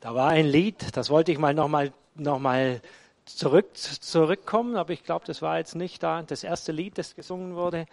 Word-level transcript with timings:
Da 0.00 0.14
war 0.14 0.28
ein 0.28 0.46
Lied, 0.46 0.96
das 0.96 1.10
wollte 1.10 1.32
ich 1.32 1.38
mal 1.38 1.54
nochmal 1.54 1.92
noch 2.14 2.38
mal 2.38 2.80
zurück, 3.24 3.76
zurückkommen, 3.76 4.76
aber 4.76 4.92
ich 4.92 5.02
glaube, 5.02 5.24
das 5.26 5.42
war 5.42 5.58
jetzt 5.58 5.74
nicht 5.74 6.02
da 6.02 6.22
das 6.22 6.44
erste 6.44 6.70
Lied, 6.70 6.98
das 6.98 7.14
gesungen 7.14 7.56
wurde. 7.56 7.86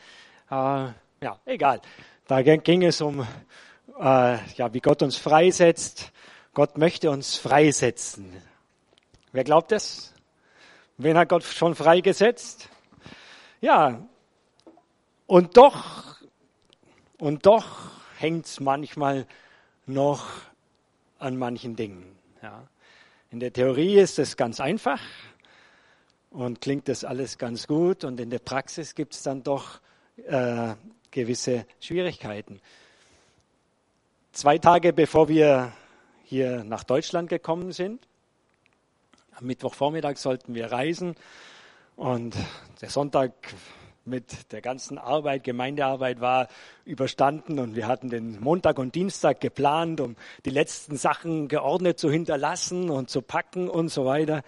Äh, 0.49 0.87
ja, 1.21 1.39
egal. 1.45 1.81
Da 2.27 2.41
ging 2.41 2.83
es 2.83 3.01
um, 3.01 3.21
äh, 3.99 4.37
ja, 4.55 4.73
wie 4.73 4.81
Gott 4.81 5.01
uns 5.01 5.17
freisetzt. 5.17 6.11
Gott 6.53 6.77
möchte 6.77 7.09
uns 7.09 7.37
freisetzen. 7.37 8.31
Wer 9.31 9.43
glaubt 9.43 9.71
das? 9.71 10.13
Wen 10.97 11.17
hat 11.17 11.29
Gott 11.29 11.43
schon 11.43 11.75
freigesetzt? 11.75 12.69
Ja, 13.61 14.07
und 15.25 15.57
doch, 15.57 16.17
und 17.17 17.45
doch 17.45 17.65
hängt 18.17 18.45
es 18.45 18.59
manchmal 18.59 19.25
noch 19.87 20.25
an 21.25 21.37
manchen 21.37 21.75
Dingen. 21.75 22.15
Ja. 22.43 22.67
In 23.31 23.39
der 23.39 23.51
Theorie 23.51 23.97
ist 23.97 24.19
es 24.19 24.37
ganz 24.37 24.59
einfach 24.59 25.01
und 26.29 26.61
klingt 26.61 26.87
das 26.87 27.03
alles 27.03 27.39
ganz 27.39 27.65
gut 27.65 28.03
und 28.03 28.19
in 28.19 28.29
der 28.29 28.37
Praxis 28.39 28.93
gibt 28.93 29.15
es 29.15 29.23
dann 29.23 29.41
doch 29.41 29.79
äh, 30.27 30.75
gewisse 31.09 31.65
Schwierigkeiten. 31.79 32.61
Zwei 34.33 34.59
Tage 34.59 34.93
bevor 34.93 35.27
wir 35.27 35.73
hier 36.23 36.63
nach 36.63 36.83
Deutschland 36.83 37.29
gekommen 37.29 37.71
sind, 37.71 38.07
am 39.33 39.47
Mittwochvormittag 39.47 40.17
sollten 40.17 40.53
wir 40.53 40.71
reisen 40.71 41.15
und 41.95 42.35
der 42.81 42.89
Sonntag 42.91 43.33
mit 44.05 44.51
der 44.51 44.61
ganzen 44.61 44.97
Arbeit, 44.97 45.43
Gemeindearbeit 45.43 46.21
war 46.21 46.47
überstanden 46.85 47.59
und 47.59 47.75
wir 47.75 47.87
hatten 47.87 48.09
den 48.09 48.39
Montag 48.39 48.77
und 48.77 48.93
Dienstag 48.93 49.41
geplant, 49.41 49.99
um 49.99 50.15
die 50.45 50.51
letzten 50.51 50.95
Sachen 50.95 51.47
geordnet 51.47 51.97
zu 51.97 52.11
hinterlassen 52.11 52.89
und 52.89 53.09
zu 53.09 53.21
packen 53.21 53.67
und 53.67 53.89
so 53.89 54.05
weiter. 54.05 54.43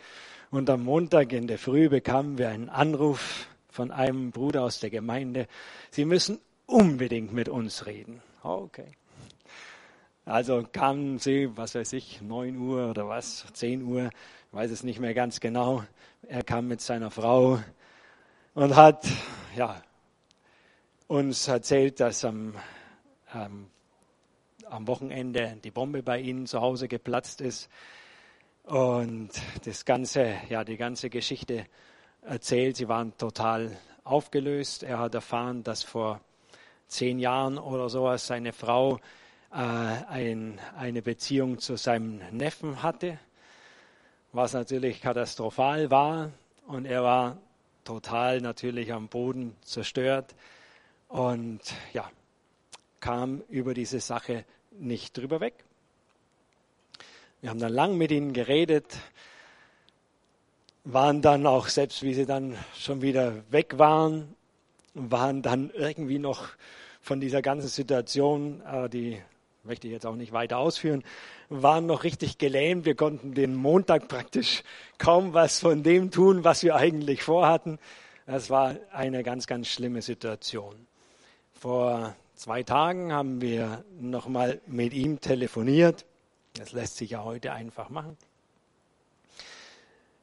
Und 0.52 0.70
am 0.70 0.84
Montag 0.84 1.34
in 1.34 1.48
der 1.48 1.58
Früh 1.58 1.90
bekamen 1.90 2.38
wir 2.38 2.50
einen 2.50 2.70
Anruf 2.70 3.48
von 3.70 3.92
einem 3.92 4.32
Bruder 4.32 4.64
aus 4.64 4.80
der 4.80 4.90
Gemeinde. 4.90 5.48
Sie 5.92 6.06
müssen 6.06 6.40
unbedingt 6.66 7.34
mit 7.34 7.50
uns 7.50 7.86
reden. 7.86 8.22
Okay. 8.44 8.92
Also 10.24 10.66
kamen 10.72 11.20
sie, 11.20 11.50
was 11.56 11.74
weiß 11.74 11.94
ich, 11.94 12.22
9 12.22 12.58
Uhr 12.58 12.90
oder 12.90 13.08
was, 13.08 13.46
10 13.54 13.84
Uhr, 13.84 14.10
weiß 14.52 14.72
es 14.72 14.84
nicht 14.84 15.00
mehr 15.00 15.14
ganz 15.14 15.40
genau. 15.40 15.84
Er 16.28 16.44
kam 16.44 16.68
mit 16.68 16.82
seiner 16.82 17.12
Frau 17.12 17.60
und 18.58 18.76
hat 18.76 19.06
ja, 19.56 19.84
uns 21.06 21.48
erzählt, 21.48 22.00
dass 22.00 22.26
am, 22.26 22.56
ähm, 23.36 23.68
am 24.68 24.88
Wochenende 24.88 25.60
die 25.64 25.70
Bombe 25.70 26.02
bei 26.02 26.20
ihnen 26.20 26.48
zu 26.48 26.60
Hause 26.60 26.88
geplatzt 26.88 27.40
ist 27.40 27.70
und 28.64 29.30
das 29.64 29.86
ganze, 29.86 30.34
ja, 30.50 30.64
die 30.64 30.76
ganze 30.76 31.12
Geschichte 31.12 31.68
erzählt. 32.24 32.78
Sie 32.78 32.88
waren 32.88 33.16
total 33.16 33.78
aufgelöst. 34.04 34.82
Er 34.82 34.98
hat 34.98 35.14
erfahren, 35.14 35.64
dass 35.64 35.84
vor 35.84 36.20
zehn 36.88 37.20
Jahren 37.20 37.60
oder 37.60 37.90
sowas 37.90 38.26
seine 38.26 38.54
Frau 38.54 38.98
äh, 39.52 39.58
ein, 39.58 40.60
eine 40.76 41.04
Beziehung 41.04 41.60
zu 41.60 41.76
seinem 41.76 42.22
Neffen 42.32 42.82
hatte, 42.82 43.20
was 44.32 44.54
natürlich 44.54 45.00
katastrophal 45.00 45.92
war. 45.92 46.32
Und 46.66 46.86
er 46.86 47.04
war 47.04 47.38
total 47.88 48.42
natürlich 48.42 48.92
am 48.92 49.08
Boden 49.08 49.56
zerstört 49.62 50.36
und 51.08 51.62
ja, 51.94 52.12
kam 53.00 53.42
über 53.48 53.74
diese 53.74 54.02
Sache 54.02 54.44
nicht 54.72 55.18
drüber 55.18 55.40
weg. 55.40 55.54
Wir 57.40 57.50
haben 57.50 57.60
dann 57.60 57.72
lang 57.72 57.98
mit 57.98 58.12
ihnen 58.12 58.34
geredet, 58.34 58.98
waren 60.84 61.22
dann 61.22 61.48
auch, 61.48 61.70
selbst 61.70 62.04
wie 62.04 62.14
sie 62.14 62.26
dann 62.26 62.58
schon 62.78 63.02
wieder 63.02 63.50
weg 63.52 63.78
waren, 63.78 64.36
waren 64.94 65.42
dann 65.42 65.70
irgendwie 65.70 66.20
noch 66.20 66.50
von 67.00 67.22
dieser 67.22 67.42
ganzen 67.42 67.70
Situation, 67.70 68.62
äh, 68.66 68.90
die 68.90 69.22
möchte 69.64 69.88
ich 69.88 69.94
jetzt 69.94 70.06
auch 70.06 70.16
nicht 70.16 70.34
weiter 70.34 70.58
ausführen, 70.58 71.06
waren 71.50 71.86
noch 71.86 72.04
richtig 72.04 72.38
gelähmt. 72.38 72.86
Wir 72.86 72.96
konnten 72.96 73.34
den 73.34 73.56
Montag 73.56 74.08
praktisch 74.08 74.64
kaum 74.98 75.34
was 75.34 75.60
von 75.60 75.84
dem 75.84 76.12
tun, 76.12 76.44
was 76.44 76.64
wir 76.64 76.76
eigentlich 76.76 77.24
vorhatten. 77.24 77.80
Das 78.26 78.50
war 78.50 78.76
eine 78.92 79.24
ganz, 79.24 79.48
ganz 79.48 79.68
schlimme 79.68 80.02
Situation. 80.02 80.76
Vor 81.54 82.16
zwei 82.36 82.64
Tagen 82.64 83.14
haben 83.14 83.42
wir 83.42 83.84
nochmal 84.00 84.62
mit 84.68 84.94
ihm 84.94 85.22
telefoniert. 85.22 86.06
Das 86.56 86.74
lässt 86.74 86.98
sich 86.98 87.12
ja 87.12 87.24
heute 87.24 87.54
einfach 87.54 87.90
machen. 87.90 88.18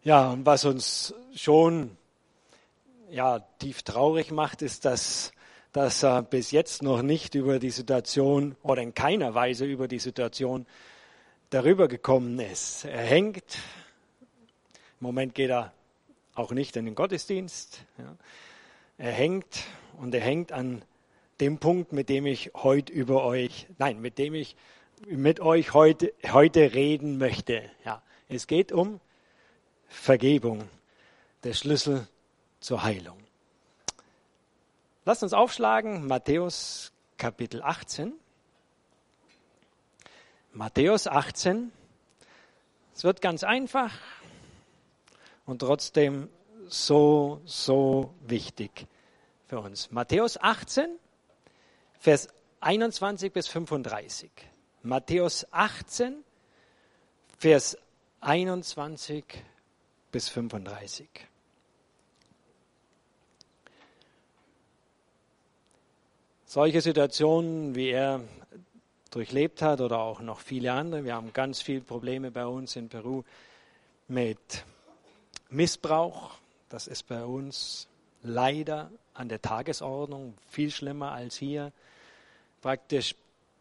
Ja, 0.03 0.31
und 0.31 0.45
was 0.45 0.67
uns 0.67 1.15
schon 1.35 1.97
ja, 3.11 3.41
tief 3.59 3.83
traurig 3.83 4.31
macht, 4.31 4.61
ist, 4.61 4.85
dass 4.85 5.33
dass 5.75 6.05
er 6.05 6.23
bis 6.23 6.53
jetzt 6.53 6.85
noch 6.85 7.03
nicht 7.03 7.35
über 7.35 7.59
die 7.59 7.71
Situation 7.71 8.55
oder 8.63 8.81
in 8.81 8.95
keiner 8.95 9.35
Weise 9.35 9.65
über 9.65 9.89
die 9.89 9.99
Situation 9.99 10.67
darüber 11.55 11.87
gekommen 11.87 12.41
ist. 12.41 12.85
Er 12.85 13.03
hängt, 13.03 13.59
im 15.01 15.07
Moment 15.07 15.37
geht 15.37 15.51
er 15.51 15.73
auch 16.35 16.51
nicht 16.51 16.75
in 16.75 16.85
den 16.85 16.97
Gottesdienst. 16.97 17.85
Ja. 17.97 18.17
Er 18.99 19.13
hängt 19.13 19.63
und 19.99 20.13
er 20.17 20.21
hängt 20.21 20.51
an 20.51 20.83
dem 21.39 21.59
Punkt, 21.59 21.93
mit 21.93 22.09
dem 22.09 22.27
ich 22.27 22.51
heute 22.55 22.93
über 22.93 23.25
euch, 23.25 23.69
nein, 23.79 24.01
mit 24.01 24.19
dem 24.19 24.35
ich 24.35 24.57
mit 25.07 25.39
euch 25.39 25.75
heute, 25.75 26.13
heute 26.27 26.75
reden 26.75 27.19
möchte. 27.19 27.71
Ja. 27.85 28.03
Es 28.29 28.49
geht 28.49 28.73
um 28.73 28.99
Vergebung, 29.87 30.69
der 31.45 31.53
Schlüssel 31.53 32.09
zur 32.59 32.83
Heilung. 32.83 33.19
Lasst 35.05 35.23
uns 35.23 35.33
aufschlagen, 35.33 36.09
Matthäus 36.09 36.93
Kapitel 37.17 37.63
18. 37.63 38.13
Matthäus 40.55 41.09
18. 41.09 41.73
Es 42.95 43.03
wird 43.03 43.21
ganz 43.21 43.43
einfach 43.43 43.93
und 45.47 45.59
trotzdem 45.59 46.29
so, 46.69 47.41
so 47.45 48.15
wichtig 48.25 48.87
für 49.47 49.59
uns. 49.59 49.91
Matthäus 49.91 50.41
18, 50.41 50.89
Vers 51.99 52.29
21 52.61 53.33
bis 53.33 53.49
35. 53.49 54.31
Matthäus 54.83 55.45
18, 55.51 56.23
Vers 57.37 57.77
21 58.21 59.25
bis 60.13 60.29
35. 60.29 61.09
solche 66.55 66.81
Situationen, 66.81 67.75
wie 67.75 67.91
er 67.91 68.21
durchlebt 69.15 69.63
hat 69.63 69.81
oder 69.81 70.01
auch 70.01 70.21
noch 70.21 70.41
viele 70.41 70.73
andere. 70.73 71.05
Wir 71.05 71.15
haben 71.15 71.33
ganz 71.33 71.63
viele 71.63 71.81
Probleme 71.81 72.31
bei 72.31 72.47
uns 72.47 72.77
in 72.77 72.89
Peru 72.89 73.23
mit 74.09 74.65
Missbrauch. 75.51 76.33
Das 76.69 76.87
ist 76.87 77.07
bei 77.07 77.25
uns 77.25 77.87
leider 78.23 78.91
an 79.13 79.29
der 79.29 79.41
Tagesordnung 79.41 80.35
viel 80.49 80.71
schlimmer 80.71 81.13
als 81.13 81.37
hier. 81.37 81.73
Praktisch 82.61 83.15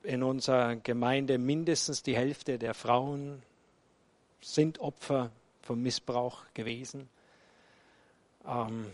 in 0.03 0.23
unserer 0.23 0.75
Gemeinde 0.77 1.37
mindestens 1.37 2.03
die 2.03 2.15
Hälfte 2.15 2.57
der 2.57 2.73
Frauen 2.73 3.43
sind 4.41 4.79
Opfer 4.79 5.29
von 5.61 5.81
Missbrauch 5.81 6.43
gewesen. 6.53 7.09
Ähm, 8.45 8.87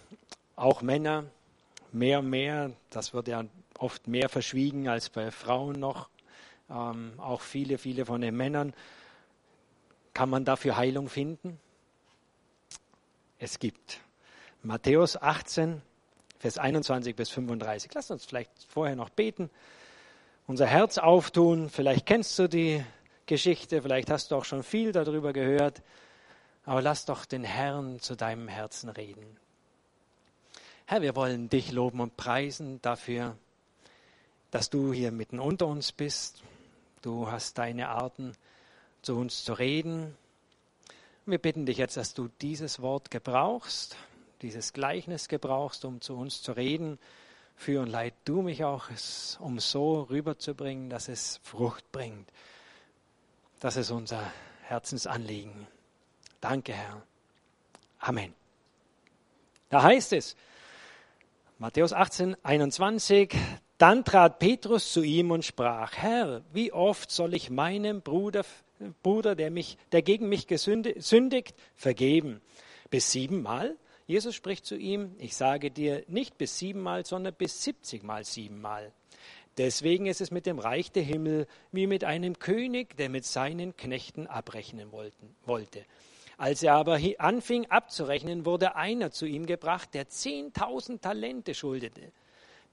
auch 0.55 0.81
Männer, 0.81 1.25
mehr 1.91 2.19
und 2.19 2.29
mehr, 2.29 2.71
das 2.89 3.13
wird 3.13 3.27
ja 3.27 3.45
oft 3.77 4.07
mehr 4.07 4.29
verschwiegen 4.29 4.87
als 4.87 5.09
bei 5.09 5.31
Frauen 5.31 5.79
noch. 5.79 6.09
Ähm, 6.69 7.13
auch 7.18 7.41
viele, 7.41 7.78
viele 7.78 8.06
von 8.06 8.22
den 8.22 8.35
Männern. 8.35 8.74
Kann 10.13 10.30
man 10.30 10.45
dafür 10.45 10.77
Heilung 10.77 11.10
finden? 11.10 11.60
Es 13.38 13.60
gibt. 13.60 14.01
Matthäus 14.62 15.16
18, 15.16 15.81
Vers 16.39 16.57
21 16.57 17.16
bis 17.16 17.30
35. 17.30 17.92
Lass 17.94 18.12
uns 18.12 18.25
vielleicht 18.25 18.51
vorher 18.68 18.95
noch 18.95 19.10
beten, 19.10 19.50
unser 20.48 20.66
Herz 20.66 20.98
auftun. 20.98 21.69
Vielleicht 21.69 22.06
kennst 22.06 22.38
du 22.39 22.48
die 22.48 22.83
Geschichte, 23.25 23.81
vielleicht 23.81 24.10
hast 24.10 24.31
du 24.31 24.36
auch 24.36 24.45
schon 24.45 24.63
viel 24.63 24.92
darüber 24.92 25.33
gehört. 25.33 25.81
Aber 26.65 26.81
lass 26.81 27.06
doch 27.06 27.25
den 27.25 27.44
Herrn 27.44 28.00
zu 28.00 28.15
deinem 28.15 28.48
Herzen 28.48 28.89
reden. 28.89 29.38
Herr, 30.86 31.01
wir 31.01 31.15
wollen 31.15 31.50
dich 31.50 31.72
loben 31.72 32.00
und 32.00 32.18
preisen 32.18 32.81
dafür, 32.81 33.38
dass 34.51 34.69
du 34.69 34.92
hier 34.92 35.12
mitten 35.12 35.39
unter 35.39 35.68
uns 35.68 35.92
bist. 35.92 36.44
Du 37.01 37.31
hast 37.31 37.57
deine 37.57 37.90
Arten, 37.90 38.34
zu 39.01 39.16
uns 39.16 39.46
zu 39.46 39.54
reden. 39.54 40.18
Wir 41.25 41.38
bitten 41.38 41.66
dich 41.66 41.78
jetzt, 41.78 41.96
dass 41.96 42.13
du 42.13 42.30
dieses 42.42 42.81
Wort 42.81 43.12
gebrauchst, 43.12 43.96
dieses 44.42 44.74
Gleichnis 44.74 45.30
gebrauchst, 45.30 45.86
um 45.86 46.01
zu 46.01 46.18
uns 46.18 46.42
zu 46.42 46.51
reden. 46.51 47.00
Führ 47.56 47.81
und 47.81 47.88
leid 47.88 48.13
du 48.25 48.42
mich 48.42 48.63
auch, 48.63 48.90
um 49.40 49.60
so 49.60 50.01
rüberzubringen, 50.04 50.90
dass 50.90 51.07
es 51.07 51.40
Frucht 51.44 51.90
bringt. 51.92 52.30
Das 53.60 53.75
ist 53.75 53.92
unser 53.92 54.31
Herzensanliegen. 54.63 55.68
Danke, 56.42 56.74
Herr. 56.74 57.01
Amen. 58.00 58.34
Da 59.69 59.84
heißt 59.84 60.13
es, 60.13 60.36
Matthäus 61.60 61.94
18, 61.94 62.38
21, 62.44 63.36
dann 63.79 64.03
trat 64.03 64.39
Petrus 64.39 64.91
zu 64.91 65.01
ihm 65.01 65.31
und 65.31 65.45
sprach, 65.45 65.93
Herr, 65.93 66.43
wie 66.53 66.71
oft 66.71 67.09
soll 67.09 67.33
ich 67.33 67.49
meinem 67.49 68.01
Bruder, 68.01 68.45
Bruder 69.01 69.35
der, 69.35 69.49
mich, 69.49 69.77
der 69.91 70.01
gegen 70.01 70.29
mich 70.29 70.47
gesündigt, 70.47 71.55
vergeben? 71.75 72.41
Bis 72.91 73.11
siebenmal? 73.11 73.75
Jesus 74.05 74.35
spricht 74.35 74.65
zu 74.65 74.75
ihm, 74.75 75.15
ich 75.17 75.35
sage 75.35 75.71
dir 75.71 76.03
nicht 76.07 76.37
bis 76.37 76.59
siebenmal, 76.59 77.05
sondern 77.05 77.33
bis 77.33 77.63
siebzigmal 77.63 78.25
siebenmal. 78.25 78.91
Deswegen 79.57 80.07
ist 80.07 80.19
es 80.19 80.31
mit 80.31 80.45
dem 80.45 80.59
Reich 80.59 80.91
der 80.91 81.03
Himmel 81.03 81.47
wie 81.71 81.87
mit 81.87 82.03
einem 82.03 82.37
König, 82.37 82.97
der 82.97 83.09
mit 83.09 83.25
seinen 83.25 83.77
Knechten 83.77 84.27
abrechnen 84.27 84.91
wollten, 84.91 85.35
wollte. 85.45 85.85
Als 86.37 86.63
er 86.63 86.75
aber 86.75 86.99
anfing 87.17 87.65
abzurechnen, 87.67 88.45
wurde 88.45 88.75
einer 88.75 89.11
zu 89.11 89.25
ihm 89.25 89.45
gebracht, 89.45 89.93
der 89.93 90.07
zehntausend 90.07 91.01
Talente 91.01 91.53
schuldete. 91.53 92.11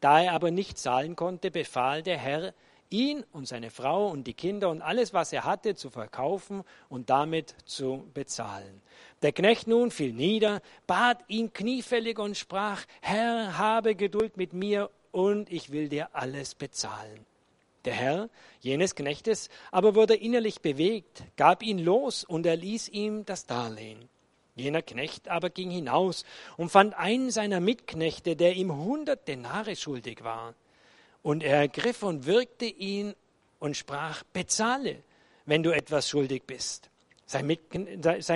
Da 0.06 0.22
er 0.22 0.34
aber 0.34 0.52
nicht 0.52 0.78
zahlen 0.78 1.16
konnte, 1.16 1.50
befahl 1.50 2.00
der 2.00 2.16
Herr, 2.16 2.54
ihn 2.90 3.24
und 3.32 3.48
seine 3.48 3.70
Frau 3.70 4.06
und 4.06 4.28
die 4.28 4.34
Kinder 4.34 4.68
und 4.68 4.80
alles, 4.80 5.12
was 5.12 5.32
er 5.32 5.42
hatte, 5.42 5.74
zu 5.74 5.90
verkaufen 5.90 6.62
und 6.88 7.10
damit 7.10 7.56
zu 7.64 8.08
bezahlen. 8.14 8.82
Der 9.22 9.32
Knecht 9.32 9.66
nun 9.66 9.90
fiel 9.90 10.12
nieder, 10.12 10.60
bat 10.86 11.24
ihn 11.26 11.52
kniefällig 11.52 12.20
und 12.20 12.36
sprach, 12.36 12.84
Herr, 13.00 13.58
habe 13.58 13.96
Geduld 13.96 14.36
mit 14.36 14.52
mir 14.52 14.90
und 15.10 15.50
ich 15.50 15.72
will 15.72 15.88
dir 15.88 16.10
alles 16.12 16.54
bezahlen. 16.54 17.26
Der 17.84 17.94
Herr 17.94 18.30
jenes 18.60 18.94
Knechtes 18.94 19.48
aber 19.72 19.96
wurde 19.96 20.14
innerlich 20.14 20.60
bewegt, 20.60 21.24
gab 21.36 21.64
ihn 21.64 21.80
los 21.80 22.22
und 22.22 22.46
erließ 22.46 22.90
ihm 22.90 23.24
das 23.24 23.46
Darlehen. 23.46 24.08
Jener 24.56 24.80
Knecht 24.80 25.28
aber 25.28 25.50
ging 25.50 25.70
hinaus 25.70 26.24
und 26.56 26.70
fand 26.70 26.94
einen 26.94 27.30
seiner 27.30 27.60
Mitknechte, 27.60 28.36
der 28.36 28.54
ihm 28.54 28.74
hundert 28.74 29.28
Denare 29.28 29.76
schuldig 29.76 30.24
war. 30.24 30.54
Und 31.22 31.42
er 31.42 31.58
ergriff 31.58 32.02
und 32.02 32.24
wirkte 32.24 32.64
ihn 32.64 33.14
und 33.58 33.76
sprach, 33.76 34.22
bezahle, 34.32 35.02
wenn 35.44 35.62
du 35.62 35.70
etwas 35.70 36.08
schuldig 36.08 36.44
bist. 36.46 36.88
Sein, 37.26 37.46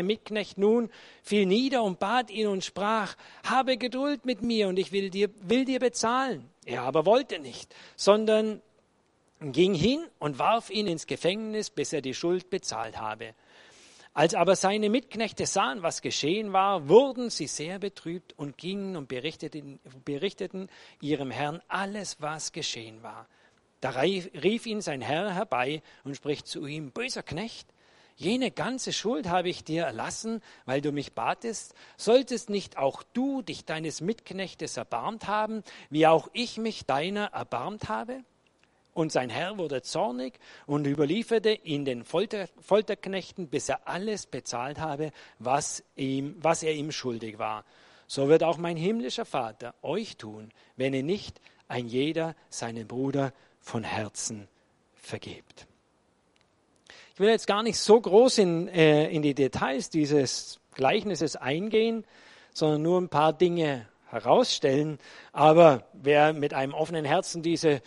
Mitknecht 0.06 0.58
nun 0.58 0.90
fiel 1.22 1.46
nieder 1.46 1.84
und 1.84 2.00
bat 2.00 2.31
ihn 2.31 2.49
und 2.49 2.64
sprach, 2.64 3.14
habe 3.44 3.78
Geduld 3.78 4.26
mit 4.26 4.43
mir 4.43 4.69
und 4.69 4.78
ich 4.78 4.93
will 4.93 5.11
dir, 5.11 5.31
will 5.40 5.64
dir 5.64 5.78
bezahlen. 5.78 6.50
Er 6.67 6.82
aber 6.82 7.06
wollte 7.06 7.38
nicht, 7.38 7.75
sondern 7.94 8.61
ging 9.40 9.75
hin 9.75 10.05
und 10.19 10.38
warf 10.38 10.70
ihn 10.70 10.87
ins 10.87 11.06
Gefängnis, 11.06 11.70
bis 11.70 11.93
er 11.93 12.02
die 12.02 12.14
Schuld 12.14 12.50
bezahlt 12.50 12.99
habe. 12.99 13.34
Als 14.12 14.35
aber 14.35 14.57
seine 14.57 14.91
Mitknechte 14.91 15.47
sahen, 15.47 15.83
was 15.83 16.03
geschehen 16.03 16.53
war, 16.53 16.89
wurden 16.89 17.31
sie 17.31 17.47
sehr 17.47 17.79
betrübt 17.79 18.37
und 18.37 18.59
gingen 18.59 18.97
und 18.97 19.09
berichteten, 19.09 19.79
berichteten 20.05 20.69
ihrem 21.01 21.31
Herrn 21.31 21.62
alles, 21.69 22.21
was 22.21 22.51
geschehen 22.51 23.03
war. 23.05 23.29
Da 23.81 23.91
rief 23.91 24.67
ihn 24.67 24.81
sein 24.81 25.01
Herr 25.01 25.33
herbei 25.33 25.83
und 26.05 26.17
spricht 26.17 26.49
zu 26.49 26.67
ihm, 26.67 26.91
böser 26.91 27.23
Knecht, 27.23 27.69
jene 28.17 28.51
ganze 28.51 28.93
Schuld 28.93 29.29
habe 29.29 29.49
ich 29.49 29.65
dir 29.65 29.85
erlassen, 29.85 30.43
weil 30.67 30.83
du 30.83 30.93
mich 30.93 31.15
batest, 31.15 31.75
solltest 31.97 32.51
nicht 32.51 32.77
auch 32.77 33.03
du 33.15 33.41
dich 33.41 33.65
deines 33.65 34.03
Mitknechtes 34.03 34.77
erbarmt 34.77 35.27
haben, 35.27 35.63
wie 35.89 36.06
auch 36.06 36.29
ich 36.35 36.59
mich 36.59 36.85
deiner 36.85 37.27
erbarmt 37.27 37.89
habe? 37.89 38.23
Und 38.93 39.13
sein 39.13 39.31
Herr 39.31 39.59
wurde 39.59 39.83
zornig 39.83 40.39
und 40.67 40.87
überlieferte 40.87 41.53
ihn 41.53 41.85
den 41.85 42.05
Folter, 42.05 42.49
Folterknechten, 42.61 43.49
bis 43.49 43.69
er 43.69 43.87
alles 43.87 44.27
bezahlt 44.27 44.79
habe, 44.81 45.13
was, 45.39 45.85
ihm, 45.97 46.37
was 46.41 46.63
er 46.63 46.75
ihm 46.75 46.91
schuldig 46.91 47.39
war. 47.39 47.65
So 48.07 48.29
wird 48.29 48.43
auch 48.43 48.59
mein 48.59 48.77
himmlischer 48.77 49.25
Vater 49.25 49.75
euch 49.83 50.17
tun, 50.17 50.51
wenn 50.77 50.93
ihr 50.95 51.05
nicht 51.05 51.41
ein 51.69 51.87
jeder 51.87 52.35
seinen 52.49 52.89
Bruder 52.89 53.33
von 53.61 53.85
Herzen 53.85 54.49
vergebt. 54.95 55.69
Ich 57.15 57.21
will 57.21 57.29
jetzt 57.29 57.47
gar 57.47 57.63
nicht 57.63 57.79
so 57.79 58.01
groß 58.01 58.39
in, 58.39 58.69
äh, 58.69 59.09
in 59.11 59.23
die 59.23 59.35
Details 59.35 59.91
dieses 59.91 60.59
Gleichnisses 60.75 61.37
eingehen, 61.37 62.05
sondern 62.53 62.83
nur 62.83 63.01
ein 63.01 63.09
paar 63.09 63.33
Dinge 63.33 63.87
herausstellen. 64.07 64.99
Aber 65.33 65.85
wer 65.93 66.33
mit 66.33 66.55
einem 66.55 66.75
offenen 66.75 67.05
Herzen 67.05 67.43
diese 67.43 67.83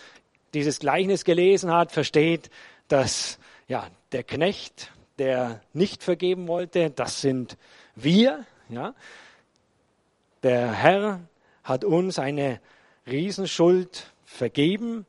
dieses 0.53 0.79
Gleichnis 0.79 1.23
gelesen 1.23 1.71
hat, 1.71 1.91
versteht, 1.91 2.49
dass 2.87 3.39
ja, 3.67 3.87
der 4.11 4.23
Knecht, 4.23 4.91
der 5.17 5.61
nicht 5.73 6.03
vergeben 6.03 6.47
wollte, 6.47 6.89
das 6.89 7.21
sind 7.21 7.57
wir. 7.95 8.45
Ja. 8.69 8.93
Der 10.43 10.71
Herr 10.71 11.21
hat 11.63 11.83
uns 11.83 12.19
eine 12.19 12.59
Riesenschuld 13.07 14.11
vergeben. 14.25 15.05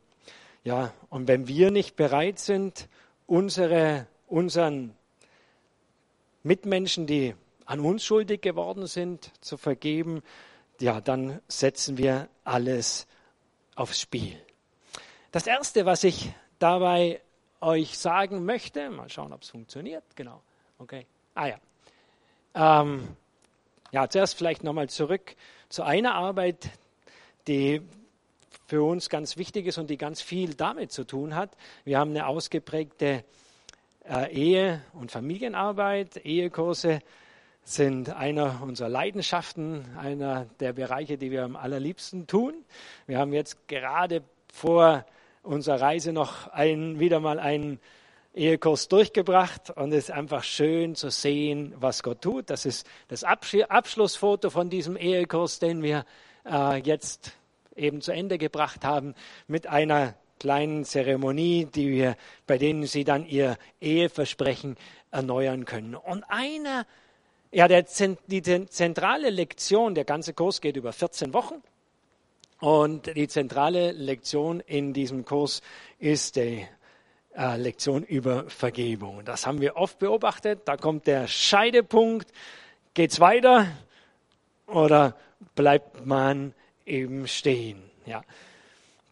Ja, 0.62 0.92
und 1.10 1.28
wenn 1.28 1.48
wir 1.48 1.70
nicht 1.70 1.96
bereit 1.96 2.38
sind, 2.38 2.88
unsere, 3.26 4.06
unseren 4.26 4.94
Mitmenschen, 6.42 7.06
die 7.06 7.34
an 7.66 7.80
uns 7.80 8.04
schuldig 8.04 8.40
geworden 8.40 8.86
sind, 8.86 9.30
zu 9.40 9.56
vergeben, 9.56 10.22
ja, 10.80 11.00
dann 11.00 11.40
setzen 11.48 11.98
wir 11.98 12.28
alles 12.44 13.06
aufs 13.74 14.00
Spiel. 14.00 14.36
Das 15.34 15.48
Erste, 15.48 15.84
was 15.84 16.04
ich 16.04 16.32
dabei 16.60 17.20
euch 17.60 17.98
sagen 17.98 18.44
möchte, 18.44 18.88
mal 18.88 19.08
schauen, 19.08 19.32
ob 19.32 19.42
es 19.42 19.48
funktioniert, 19.48 20.04
genau, 20.14 20.40
okay, 20.78 21.06
ah 21.34 21.46
ja. 21.48 21.56
Ähm, 22.54 23.08
ja, 23.90 24.08
zuerst 24.08 24.36
vielleicht 24.36 24.62
nochmal 24.62 24.88
zurück 24.88 25.34
zu 25.68 25.82
einer 25.82 26.14
Arbeit, 26.14 26.70
die 27.48 27.82
für 28.68 28.84
uns 28.84 29.10
ganz 29.10 29.36
wichtig 29.36 29.66
ist 29.66 29.76
und 29.76 29.90
die 29.90 29.96
ganz 29.96 30.22
viel 30.22 30.54
damit 30.54 30.92
zu 30.92 31.02
tun 31.02 31.34
hat. 31.34 31.50
Wir 31.84 31.98
haben 31.98 32.10
eine 32.10 32.28
ausgeprägte 32.28 33.24
äh, 34.08 34.32
Ehe- 34.32 34.82
und 34.92 35.10
Familienarbeit. 35.10 36.24
Ehekurse 36.24 37.00
sind 37.64 38.08
einer 38.08 38.62
unserer 38.62 38.88
Leidenschaften, 38.88 39.84
einer 39.98 40.44
der 40.60 40.74
Bereiche, 40.74 41.18
die 41.18 41.32
wir 41.32 41.42
am 41.42 41.56
allerliebsten 41.56 42.28
tun. 42.28 42.54
Wir 43.08 43.18
haben 43.18 43.32
jetzt 43.32 43.66
gerade 43.66 44.22
vor 44.52 45.04
unserer 45.44 45.80
Reise 45.80 46.12
noch 46.12 46.48
ein, 46.48 46.98
wieder 46.98 47.20
mal 47.20 47.38
einen 47.38 47.78
Ehekurs 48.34 48.88
durchgebracht 48.88 49.70
und 49.70 49.92
es 49.92 50.04
ist 50.04 50.10
einfach 50.10 50.42
schön 50.42 50.96
zu 50.96 51.10
sehen, 51.10 51.72
was 51.76 52.02
Gott 52.02 52.20
tut. 52.22 52.50
Das 52.50 52.66
ist 52.66 52.86
das 53.08 53.22
Abschlussfoto 53.22 54.50
von 54.50 54.70
diesem 54.70 54.96
Ehekurs, 54.96 55.60
den 55.60 55.82
wir 55.82 56.04
äh, 56.44 56.78
jetzt 56.78 57.32
eben 57.76 58.00
zu 58.00 58.12
Ende 58.12 58.38
gebracht 58.38 58.84
haben 58.84 59.14
mit 59.46 59.68
einer 59.68 60.14
kleinen 60.40 60.84
Zeremonie, 60.84 61.66
die 61.66 61.90
wir, 61.90 62.16
bei 62.46 62.58
denen 62.58 62.86
sie 62.86 63.04
dann 63.04 63.24
ihr 63.24 63.56
Eheversprechen 63.80 64.76
erneuern 65.10 65.64
können. 65.64 65.94
Und 65.94 66.24
einer, 66.24 66.86
ja, 67.52 67.68
der, 67.68 67.84
die 68.26 68.42
zentrale 68.42 69.30
Lektion, 69.30 69.94
der 69.94 70.04
ganze 70.04 70.34
Kurs 70.34 70.60
geht 70.60 70.76
über 70.76 70.92
14 70.92 71.32
Wochen. 71.32 71.62
Und 72.64 73.14
die 73.14 73.28
zentrale 73.28 73.92
Lektion 73.92 74.60
in 74.60 74.94
diesem 74.94 75.26
Kurs 75.26 75.60
ist 75.98 76.36
die 76.36 76.66
äh, 77.36 77.58
Lektion 77.58 78.02
über 78.04 78.48
Vergebung. 78.48 79.22
Das 79.26 79.46
haben 79.46 79.60
wir 79.60 79.76
oft 79.76 79.98
beobachtet. 79.98 80.62
Da 80.64 80.78
kommt 80.78 81.06
der 81.06 81.26
Scheidepunkt. 81.26 82.32
Geht's 82.94 83.20
weiter 83.20 83.66
oder 84.66 85.14
bleibt 85.54 86.06
man 86.06 86.54
eben 86.86 87.28
stehen? 87.28 87.82
Ja. 88.06 88.22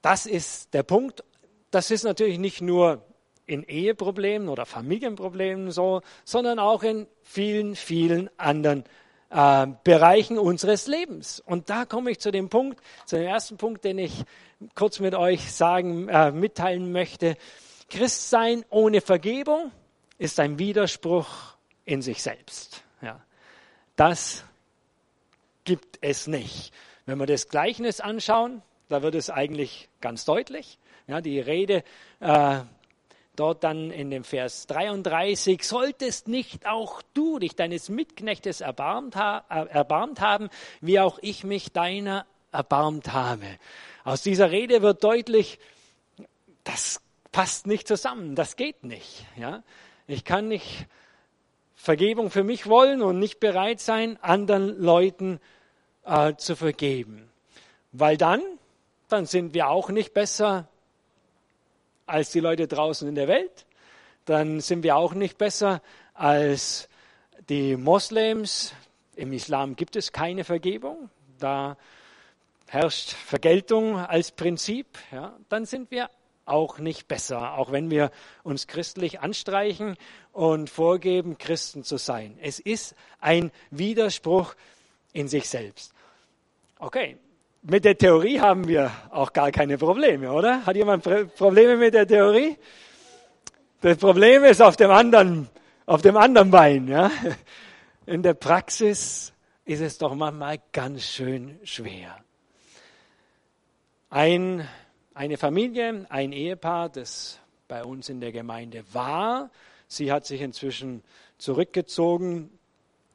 Das 0.01 0.25
ist 0.25 0.73
der 0.73 0.83
Punkt. 0.83 1.23
Das 1.71 1.91
ist 1.91 2.05
natürlich 2.05 2.39
nicht 2.39 2.63
nur 2.63 3.05
in 3.45 3.65
Eheproblemen 3.65 4.49
oder 4.49 4.65
Familienproblemen 4.65 5.73
so, 5.73 6.01
sondern 6.25 6.59
auch 6.59 6.83
in 6.83 7.07
vielen, 7.21 7.77
vielen 7.77 8.31
anderen 8.39 8.85
äh, 9.33 9.67
Bereichen 9.85 10.39
unseres 10.39 10.87
Lebens. 10.87 11.41
Und 11.41 11.71
da 11.71 11.85
komme 11.85 12.11
ich 12.11 12.21
zu 12.21 12.31
dem 12.31 12.49
Punkt, 12.49 12.81
zu 13.07 13.17
dem 13.17 13.27
ersten 13.27 13.57
Punkt, 13.57 13.85
den 13.85 13.99
ich 13.99 14.25
kurz 14.75 15.01
mit 15.01 15.15
euch 15.15 15.53
sagen, 15.53 16.09
äh, 16.09 16.31
mitteilen 16.31 16.93
möchte. 16.93 17.37
Christsein 17.89 18.65
ohne 18.71 19.01
Vergebung 19.01 19.73
ist 20.19 20.39
ein 20.39 20.59
Widerspruch 20.59 21.29
in 21.85 22.03
sich 22.03 22.23
selbst. 22.23 22.85
Ja. 23.01 23.21
Das 23.97 24.45
gibt 25.65 25.99
es 26.01 26.27
nicht. 26.27 26.73
Wenn 27.07 27.19
wir 27.19 27.27
das 27.27 27.49
Gleichnis 27.49 28.01
anschauen, 28.01 28.63
da 28.89 29.03
wird 29.03 29.15
es 29.15 29.31
eigentlich 29.31 29.89
ganz 30.01 30.25
deutlich. 30.25 30.79
Ja, 31.07 31.21
die 31.21 31.41
Rede 31.41 31.83
äh, 32.21 32.61
dort 33.37 33.65
dann 33.65 33.91
in 33.91 34.11
dem 34.11 34.25
Vers 34.25 34.67
33, 34.67 35.63
solltest 35.67 36.29
nicht 36.29 36.67
auch 36.67 37.03
du 37.15 37.39
dich 37.39 37.57
deines 37.57 37.89
Mitknechtes 37.89 38.61
erbarmt, 38.61 39.17
ha 39.17 39.45
äh, 39.49 39.67
erbarmt 39.69 40.21
haben, 40.21 40.49
wie 40.81 41.01
auch 41.01 41.19
ich 41.23 41.45
mich 41.45 41.73
deiner 41.73 42.27
erbarmt 42.53 43.13
habe. 43.13 43.47
Aus 44.05 44.23
dieser 44.23 44.51
Rede 44.51 44.83
wird 44.83 45.03
deutlich, 45.03 45.59
das 46.65 47.01
passt 47.31 47.67
nicht 47.67 47.89
zusammen, 47.89 48.35
das 48.35 48.57
geht 48.57 48.85
nicht. 48.85 49.25
Ja? 49.37 49.63
Ich 50.07 50.25
kann 50.25 50.49
nicht 50.49 50.87
Vergebung 51.75 52.31
für 52.31 52.45
mich 52.45 52.67
wollen 52.67 53.03
und 53.03 53.19
nicht 53.19 53.41
bereit 53.41 53.81
sein, 53.81 54.19
anderen 54.23 54.81
Leuten 54.81 55.41
äh, 56.05 56.35
zu 56.37 56.55
vergeben. 56.55 57.31
Weil 57.93 58.17
dann, 58.17 58.43
dann 59.09 59.27
sind 59.27 59.55
wir 59.55 59.69
auch 59.69 59.89
nicht 59.89 60.15
besser 60.15 60.69
als 62.13 62.31
die 62.31 62.41
Leute 62.41 62.69
draußen 62.69 63.09
in 63.09 63.15
der 63.15 63.27
Welt. 63.27 63.67
Dann 64.27 64.61
sind 64.61 64.83
wir 64.85 64.97
auch 64.97 65.15
nicht 65.15 65.39
besser 65.39 65.83
als 66.15 66.89
die 67.49 67.77
Moslems. 67.77 68.75
Im 69.17 69.33
Islam 69.33 69.75
gibt 69.75 69.97
es 69.97 70.13
keine 70.13 70.45
Vergebung. 70.45 71.11
Da 71.39 71.77
herrscht 72.69 73.11
Vergeltung 73.11 73.97
als 73.97 74.31
Prinzip. 74.31 74.87
Ja, 75.11 75.37
dann 75.49 75.65
sind 75.65 75.91
wir 75.91 76.11
auch 76.45 76.79
nicht 76.79 77.09
besser, 77.09 77.55
auch 77.55 77.73
wenn 77.73 77.91
wir 77.91 78.11
uns 78.43 78.67
christlich 78.67 79.21
anstreichen 79.21 79.97
und 80.33 80.69
vorgeben, 80.69 81.39
Christen 81.39 81.85
zu 81.85 81.97
sein. 81.97 82.37
Es 82.41 82.59
ist 82.59 82.95
ein 83.21 83.51
Widerspruch 83.71 84.55
in 85.13 85.29
sich 85.29 85.49
selbst. 85.49 85.93
Okay, 86.79 87.17
mit 87.63 87.85
der 87.85 87.97
Theorie 87.97 88.41
haben 88.41 88.67
wir 88.69 88.91
auch 89.11 89.33
gar 89.33 89.51
keine 89.51 89.79
Probleme, 89.79 90.33
oder? 90.33 90.67
Hat 90.67 90.77
jemand 90.77 91.05
Probleme 91.37 91.77
mit 91.77 91.95
der 91.95 92.07
Theorie? 92.07 92.57
Das 93.81 93.97
Problem 93.99 94.45
ist 94.45 94.61
auf 94.61 94.77
dem 94.77 94.91
anderen, 94.91 95.49
auf 95.87 96.03
dem 96.03 96.17
anderen 96.17 96.51
Bein, 96.51 96.89
ja? 96.89 97.11
In 98.07 98.23
der 98.23 98.35
Praxis 98.35 99.33
ist 99.65 99.81
es 99.81 99.99
doch 99.99 100.15
manchmal 100.15 100.59
ganz 100.73 101.05
schön 101.05 101.59
schwer. 101.63 102.17
Ein 104.11 104.69
eine 105.15 105.37
Familie, 105.37 106.07
ein 106.09 106.33
Ehepaar, 106.33 106.89
das 106.89 107.39
bei 107.69 107.85
uns 107.85 108.09
in 108.09 108.21
der 108.21 108.33
Gemeinde 108.33 108.85
war. 108.93 109.51
Sie 109.87 110.11
hat 110.11 110.27
sich 110.27 110.41
inzwischen 110.41 111.03
zurückgezogen, 111.39 112.51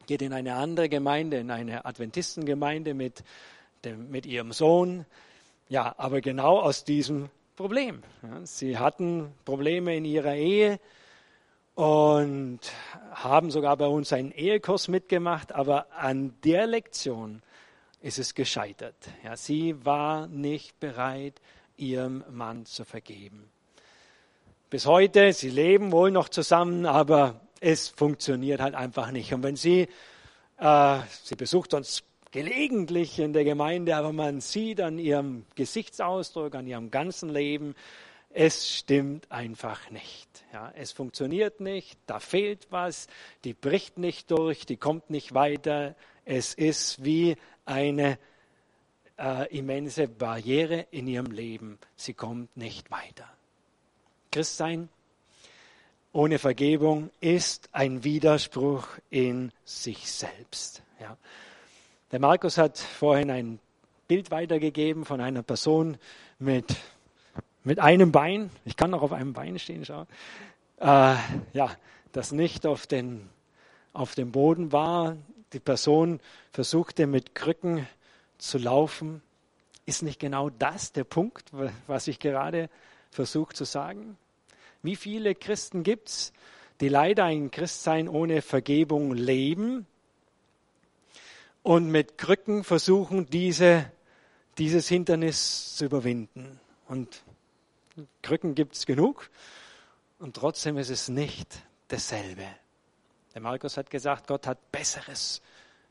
geht 0.05 0.21
in 0.21 0.33
eine 0.33 0.55
andere 0.55 0.89
Gemeinde, 0.89 1.37
in 1.37 1.49
eine 1.49 1.85
Adventistengemeinde 1.85 2.93
mit, 2.93 3.23
mit 3.85 4.25
ihrem 4.25 4.51
Sohn. 4.51 5.05
Ja, 5.69 5.93
aber 5.97 6.21
genau 6.21 6.59
aus 6.59 6.83
diesem 6.83 7.29
Problem. 7.55 8.03
Sie 8.43 8.77
hatten 8.77 9.33
Probleme 9.45 9.95
in 9.95 10.05
ihrer 10.05 10.35
Ehe 10.35 10.79
und 11.75 12.59
haben 13.11 13.51
sogar 13.51 13.77
bei 13.77 13.87
uns 13.87 14.13
einen 14.13 14.31
Ehekurs 14.31 14.87
mitgemacht, 14.87 15.53
aber 15.53 15.87
an 15.95 16.33
der 16.43 16.67
Lektion 16.67 17.41
ist 18.01 18.19
es 18.19 18.35
gescheitert. 18.35 18.95
Ja, 19.23 19.35
sie 19.35 19.85
war 19.85 20.27
nicht 20.27 20.79
bereit, 20.79 21.41
ihrem 21.77 22.23
Mann 22.29 22.65
zu 22.65 22.85
vergeben. 22.85 23.49
Bis 24.69 24.85
heute, 24.85 25.33
sie 25.33 25.49
leben 25.49 25.91
wohl 25.91 26.11
noch 26.11 26.29
zusammen, 26.29 26.85
aber 26.85 27.41
es 27.59 27.87
funktioniert 27.87 28.59
halt 28.59 28.75
einfach 28.75 29.11
nicht. 29.11 29.33
Und 29.33 29.43
wenn 29.43 29.55
sie, 29.55 29.87
äh, 30.57 30.99
sie 31.23 31.35
besucht 31.35 31.73
uns 31.73 32.03
gelegentlich 32.37 33.17
in 33.17 33.33
der 33.33 33.43
Gemeinde, 33.43 33.95
aber 33.95 34.13
man 34.13 34.41
sieht 34.41 34.79
an 34.79 34.99
ihrem 34.99 35.43
Gesichtsausdruck, 35.55 36.53
an 36.53 36.67
ihrem 36.67 36.91
ganzen 36.91 37.29
Leben, 37.29 37.73
es 38.29 38.77
stimmt 38.77 39.31
einfach 39.31 39.89
nicht. 39.89 40.45
Ja, 40.53 40.71
es 40.75 40.91
funktioniert 40.91 41.61
nicht, 41.61 41.97
da 42.05 42.19
fehlt 42.19 42.67
was, 42.69 43.07
die 43.43 43.55
bricht 43.55 43.97
nicht 43.97 44.29
durch, 44.29 44.67
die 44.67 44.77
kommt 44.77 45.09
nicht 45.09 45.33
weiter. 45.33 45.95
Es 46.25 46.53
ist 46.53 47.03
wie 47.03 47.37
eine 47.65 48.19
äh, 49.17 49.47
immense 49.57 50.07
Barriere 50.07 50.85
in 50.91 51.07
ihrem 51.07 51.31
Leben. 51.31 51.79
Sie 51.95 52.13
kommt 52.13 52.55
nicht 52.55 52.91
weiter. 52.91 53.27
Christsein 54.31 54.89
ohne 56.13 56.37
Vergebung 56.37 57.09
ist 57.19 57.69
ein 57.71 58.03
Widerspruch 58.03 58.87
in 59.09 59.51
sich 59.65 60.11
selbst. 60.11 60.83
Ja. 60.99 61.17
Der 62.11 62.21
Markus 62.21 62.57
hat 62.57 62.77
vorhin 62.77 63.29
ein 63.29 63.59
Bild 64.07 64.31
weitergegeben 64.31 65.03
von 65.03 65.19
einer 65.19 65.43
Person 65.43 65.97
mit, 66.39 66.77
mit 67.65 67.79
einem 67.79 68.13
Bein. 68.13 68.49
Ich 68.63 68.77
kann 68.77 68.91
noch 68.91 69.01
auf 69.01 69.11
einem 69.11 69.33
Bein 69.33 69.59
stehen, 69.59 69.83
schau. 69.83 70.03
Äh, 70.79 71.17
ja, 71.51 71.69
das 72.13 72.31
nicht 72.31 72.65
auf, 72.65 72.87
den, 72.87 73.27
auf 73.91 74.15
dem 74.15 74.31
Boden 74.31 74.71
war. 74.71 75.17
Die 75.51 75.59
Person 75.59 76.21
versuchte 76.53 77.07
mit 77.07 77.35
Krücken 77.35 77.85
zu 78.37 78.57
laufen. 78.57 79.21
Ist 79.85 80.01
nicht 80.01 80.17
genau 80.17 80.49
das 80.49 80.93
der 80.93 81.03
Punkt, 81.03 81.51
was 81.87 82.07
ich 82.07 82.19
gerade 82.19 82.69
versuche 83.11 83.53
zu 83.53 83.65
sagen? 83.65 84.17
Wie 84.81 84.95
viele 84.95 85.35
Christen 85.35 85.83
gibt 85.83 86.07
es, 86.07 86.31
die 86.79 86.87
leider 86.87 87.25
ein 87.25 87.51
Christsein 87.51 88.07
ohne 88.07 88.41
Vergebung 88.41 89.13
leben 89.13 89.85
und 91.63 91.89
mit 91.89 92.17
Krücken 92.17 92.63
versuchen, 92.63 93.29
diese, 93.29 93.91
dieses 94.57 94.87
Hindernis 94.87 95.75
zu 95.75 95.85
überwinden? 95.85 96.59
Und 96.87 97.23
Krücken 98.21 98.55
gibt 98.55 98.75
es 98.75 98.85
genug 98.85 99.29
und 100.19 100.35
trotzdem 100.35 100.77
ist 100.77 100.89
es 100.89 101.09
nicht 101.09 101.47
dasselbe. 101.87 102.45
Der 103.33 103.41
Markus 103.41 103.77
hat 103.77 103.89
gesagt, 103.89 104.27
Gott 104.27 104.47
hat 104.47 104.71
Besseres 104.71 105.41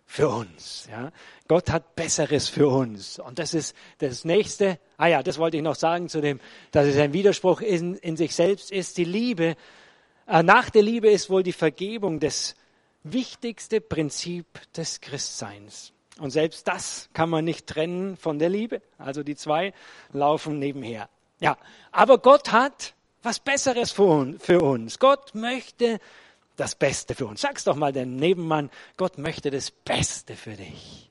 für 0.07 0.29
uns. 0.29 0.89
Ja? 0.91 1.13
Gott 1.49 1.71
hat 1.71 1.95
Besseres 1.97 2.49
für 2.49 2.69
uns. 2.69 3.19
Und 3.19 3.39
das 3.39 3.55
ist 3.55 3.77
das 3.99 4.25
Nächste. 4.25 4.79
Ah 4.97 5.09
ja, 5.09 5.23
das 5.23 5.39
wollte 5.39 5.57
ich 5.57 5.63
noch 5.63 5.75
sagen 5.75 6.09
zu 6.09 6.21
dem, 6.21 6.41
dass 6.71 6.87
es 6.87 6.97
ein 6.97 7.13
Widerspruch 7.13 7.61
in, 7.61 7.97
in 7.97 8.17
sich 8.17 8.35
selbst 8.35 8.71
ist. 8.71 8.97
Die 8.97 9.05
Liebe, 9.05 9.57
äh, 10.27 10.43
nach 10.43 10.71
der 10.71 10.83
Liebe 10.83 11.11
ist 11.11 11.29
wohl 11.29 11.43
die 11.43 11.53
Vergebung 11.53 12.21
das 12.21 12.55
wichtigste 13.13 13.81
Prinzip 13.81 14.47
des 14.73 15.01
Christseins. 15.01 15.93
Und 16.19 16.31
selbst 16.31 16.67
das 16.67 17.09
kann 17.13 17.29
man 17.29 17.45
nicht 17.45 17.67
trennen 17.67 18.17
von 18.17 18.39
der 18.39 18.49
Liebe. 18.49 18.81
Also 18.99 19.23
die 19.23 19.37
zwei 19.37 19.75
laufen 20.13 20.59
nebenher. 20.59 21.09
Ja, 21.41 21.59
aber 21.93 22.19
Gott 22.19 22.53
hat 22.53 22.95
was 23.23 23.41
Besseres 23.41 23.93
für 23.93 24.61
uns. 24.63 24.99
Gott 24.99 25.35
möchte 25.35 25.99
das 26.57 26.75
Beste 26.75 27.15
für 27.15 27.27
uns. 27.27 27.43
Sag's 27.43 27.65
doch 27.65 27.77
mal 27.77 27.93
dem 27.93 28.17
Nebenmann, 28.17 28.71
Gott 28.97 29.19
möchte 29.19 29.51
das 29.51 29.71
Beste 29.71 30.37
für 30.37 30.53
dich. 30.53 31.11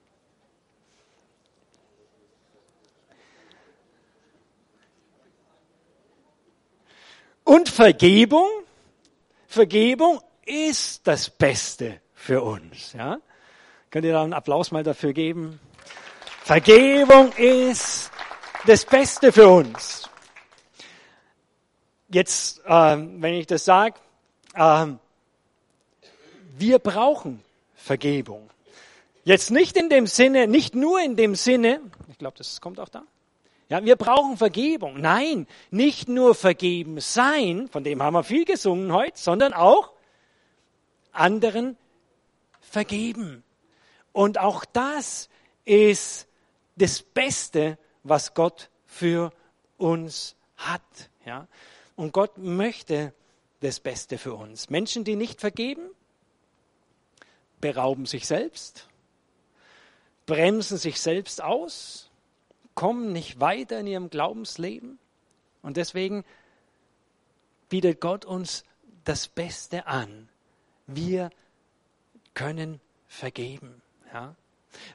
Und 7.43 7.69
Vergebung, 7.69 8.49
Vergebung 9.45 10.19
ist 10.45 11.07
das 11.07 11.29
Beste 11.29 12.01
für 12.13 12.41
uns. 12.41 12.93
Ja? 12.93 13.19
Könnt 13.89 14.05
ihr 14.05 14.13
da 14.13 14.23
einen 14.23 14.33
Applaus 14.33 14.71
mal 14.71 14.83
dafür 14.83 15.13
geben? 15.13 15.59
Vergebung 16.43 17.31
ist 17.33 18.11
das 18.65 18.85
Beste 18.85 19.31
für 19.31 19.47
uns. 19.47 20.09
Jetzt, 22.09 22.61
äh, 22.65 22.97
wenn 22.97 23.33
ich 23.33 23.47
das 23.47 23.65
sage, 23.65 23.95
äh, 24.53 24.87
wir 26.57 26.79
brauchen 26.79 27.43
Vergebung. 27.73 28.49
Jetzt 29.23 29.49
nicht 29.49 29.75
in 29.75 29.89
dem 29.89 30.05
Sinne, 30.05 30.47
nicht 30.47 30.75
nur 30.75 31.01
in 31.01 31.15
dem 31.15 31.35
Sinne, 31.35 31.81
ich 32.09 32.17
glaube, 32.19 32.37
das 32.37 32.61
kommt 32.61 32.79
auch 32.79 32.89
da. 32.89 33.03
Ja, 33.69 33.83
wir 33.83 33.95
brauchen 33.95 34.37
Vergebung. 34.37 35.01
Nein, 35.01 35.47
nicht 35.71 36.07
nur 36.07 36.35
vergeben 36.35 36.99
sein, 36.99 37.67
von 37.71 37.83
dem 37.83 38.03
haben 38.03 38.13
wir 38.13 38.23
viel 38.23 38.45
gesungen 38.45 38.93
heute, 38.93 39.17
sondern 39.17 39.53
auch 39.53 39.94
anderen 41.17 41.77
vergeben. 42.61 43.43
Und 44.11 44.39
auch 44.39 44.65
das 44.65 45.29
ist 45.65 46.27
das 46.75 47.01
Beste, 47.01 47.77
was 48.03 48.33
Gott 48.33 48.69
für 48.85 49.31
uns 49.77 50.35
hat. 50.57 51.09
Ja? 51.25 51.47
Und 51.95 52.13
Gott 52.13 52.37
möchte 52.37 53.13
das 53.61 53.79
Beste 53.79 54.17
für 54.17 54.35
uns. 54.35 54.69
Menschen, 54.69 55.03
die 55.03 55.15
nicht 55.15 55.39
vergeben, 55.41 55.89
berauben 57.61 58.05
sich 58.05 58.27
selbst, 58.27 58.87
bremsen 60.25 60.77
sich 60.77 60.99
selbst 60.99 61.41
aus, 61.41 62.09
kommen 62.75 63.11
nicht 63.11 63.39
weiter 63.39 63.79
in 63.79 63.87
ihrem 63.87 64.09
Glaubensleben. 64.09 64.99
Und 65.61 65.77
deswegen 65.77 66.23
bietet 67.69 68.01
Gott 68.01 68.25
uns 68.25 68.63
das 69.03 69.27
Beste 69.27 69.87
an. 69.87 70.29
Wir 70.87 71.29
können 72.33 72.79
vergeben. 73.07 73.81
Ja? 74.13 74.35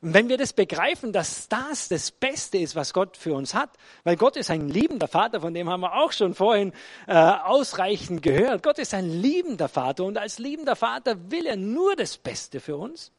Und 0.03 0.15
wenn 0.15 0.29
wir 0.29 0.37
das 0.37 0.53
begreifen, 0.53 1.13
dass 1.13 1.49
das 1.49 1.89
das 1.89 2.11
Beste 2.11 2.59
ist, 2.59 2.77
was 2.77 2.93
Gott 2.93 3.17
für 3.17 3.35
uns 3.35 3.55
hat, 3.55 3.71
weil 4.05 4.17
Gott 4.17 4.37
ist 4.37 4.51
ein 4.51 4.69
liebender 4.69 5.09
Vater, 5.09 5.41
von 5.41 5.55
dem 5.55 5.69
haben 5.69 5.81
wir 5.81 5.95
auch 5.95 6.13
schon 6.13 6.35
vorhin 6.35 6.73
äh, 7.07 7.15
ausreichend 7.15 8.23
gehört. 8.23 8.63
Gott 8.63 8.79
ist 8.79 8.95
ein 8.95 9.09
liebender 9.09 9.69
Vater 9.69 10.05
und 10.05 10.19
als 10.19 10.39
liebender 10.39 10.77
Vater 10.77 11.31
will 11.31 11.47
er 11.47 11.57
nur 11.57 11.97
das 11.97 12.17
Beste 12.17 12.61
für 12.61 12.77
uns. 12.77 13.11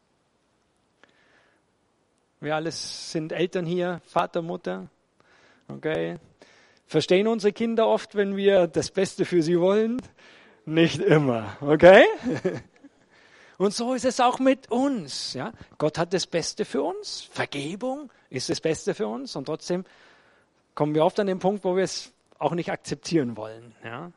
Wir 2.40 2.56
alle 2.56 2.72
sind 2.72 3.32
Eltern 3.32 3.66
hier, 3.66 4.02
Vater, 4.06 4.42
Mutter. 4.42 4.88
Okay. 5.68 6.18
Verstehen 6.88 7.28
unsere 7.28 7.54
Kinder 7.54 7.88
oft, 7.88 8.16
wenn 8.16 8.36
wir 8.36 8.68
das 8.68 8.92
Beste 8.92 9.26
für 9.26 9.42
sie 9.42 9.60
wollen? 9.60 10.02
Nicht 10.66 11.00
immer, 11.00 11.58
okay? 11.62 12.06
Und 13.58 13.74
so 13.76 13.94
ist 13.94 14.06
es 14.06 14.20
auch 14.20 14.40
mit 14.40 14.72
uns. 14.72 15.34
Ja? 15.34 15.54
Gott 15.78 16.00
hat 16.00 16.14
das 16.14 16.26
Beste 16.26 16.66
für 16.66 16.82
uns. 16.82 17.28
Vergebung 17.32 18.12
ist 18.32 18.50
das 18.50 18.60
Beste 18.60 18.96
für 18.96 19.08
uns. 19.08 19.36
Und 19.36 19.46
trotzdem 19.46 19.86
kommen 20.74 20.96
wir 20.96 21.06
oft 21.06 21.20
an 21.20 21.28
den 21.28 21.38
Punkt, 21.38 21.64
wo 21.64 21.76
wir 21.76 21.84
es 21.84 22.12
auch 22.40 22.54
nicht 22.54 22.72
akzeptieren 22.72 23.38
wollen. 23.38 23.76
Ja? 23.84 24.12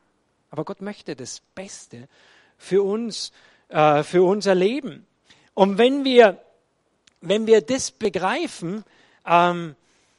Aber 0.49 0.65
Gott 0.65 0.81
möchte 0.81 1.15
das 1.15 1.41
Beste 1.53 2.07
für 2.57 2.81
uns, 2.83 3.31
äh, 3.69 4.01
für 4.01 4.23
unser 4.23 4.55
Leben. 4.55 5.05
Und 5.53 5.77
wenn 5.77 6.03
wir, 6.03 6.41
wenn 7.21 7.45
wir 7.45 7.61
das 7.61 7.91
begreifen, 7.91 8.83
ähm, 9.27 9.75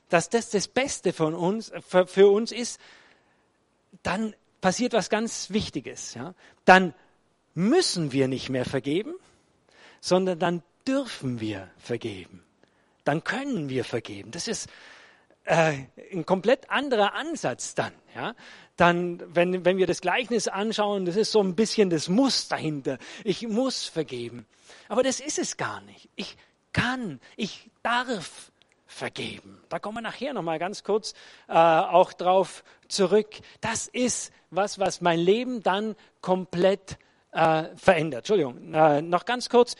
dass 0.09 0.28
das 0.28 0.50
das 0.50 0.68
Beste 0.68 1.12
von 1.12 1.35
uns, 1.35 1.73
für, 1.88 2.06
für 2.06 2.28
uns 2.28 2.52
ist, 2.52 2.80
dann 4.04 4.35
passiert 4.66 4.94
was 4.94 5.11
ganz 5.11 5.50
Wichtiges. 5.50 6.14
Ja? 6.14 6.35
Dann 6.64 6.92
müssen 7.54 8.11
wir 8.11 8.26
nicht 8.26 8.49
mehr 8.49 8.64
vergeben, 8.64 9.14
sondern 10.00 10.40
dann 10.40 10.61
dürfen 10.88 11.38
wir 11.38 11.70
vergeben. 11.78 12.42
Dann 13.04 13.23
können 13.23 13.68
wir 13.68 13.85
vergeben. 13.85 14.32
Das 14.32 14.49
ist 14.49 14.68
äh, 15.44 15.85
ein 16.12 16.26
komplett 16.26 16.68
anderer 16.68 17.14
Ansatz 17.14 17.76
dann. 17.76 17.92
Ja? 18.16 18.35
Dann, 18.75 19.23
wenn, 19.37 19.64
wenn 19.64 19.76
wir 19.76 19.87
das 19.87 20.00
Gleichnis 20.00 20.49
anschauen, 20.49 21.04
das 21.04 21.14
ist 21.14 21.30
so 21.30 21.40
ein 21.40 21.54
bisschen 21.54 21.88
das 21.88 22.08
Muss 22.08 22.49
dahinter. 22.49 22.99
Ich 23.23 23.46
muss 23.46 23.85
vergeben. 23.85 24.46
Aber 24.88 25.04
das 25.04 25.20
ist 25.20 25.38
es 25.38 25.56
gar 25.56 25.80
nicht. 25.82 26.08
Ich 26.16 26.37
kann, 26.73 27.20
ich 27.37 27.70
darf 27.85 28.50
vergeben. 28.96 29.60
Da 29.68 29.78
kommen 29.78 29.98
wir 29.98 30.02
nachher 30.02 30.32
nochmal 30.32 30.58
ganz 30.58 30.82
kurz 30.82 31.12
äh, 31.48 31.52
auch 31.52 32.14
drauf 32.14 32.64
zurück. 32.88 33.28
Das 33.60 33.88
ist 33.88 34.32
was, 34.50 34.78
was 34.78 35.02
mein 35.02 35.18
Leben 35.18 35.62
dann 35.62 35.96
komplett 36.22 36.98
äh, 37.32 37.64
verändert. 37.76 38.20
Entschuldigung, 38.20 38.72
äh, 38.72 39.02
noch 39.02 39.26
ganz 39.26 39.50
kurz. 39.50 39.76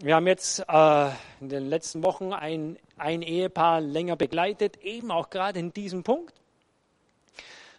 Wir 0.00 0.16
haben 0.16 0.26
jetzt 0.26 0.60
äh, 0.66 1.08
in 1.40 1.50
den 1.50 1.68
letzten 1.68 2.02
Wochen 2.02 2.32
ein, 2.32 2.78
ein 2.96 3.20
Ehepaar 3.20 3.82
länger 3.82 4.16
begleitet, 4.16 4.78
eben 4.78 5.10
auch 5.10 5.28
gerade 5.28 5.58
in 5.58 5.72
diesem 5.72 6.02
Punkt. 6.02 6.32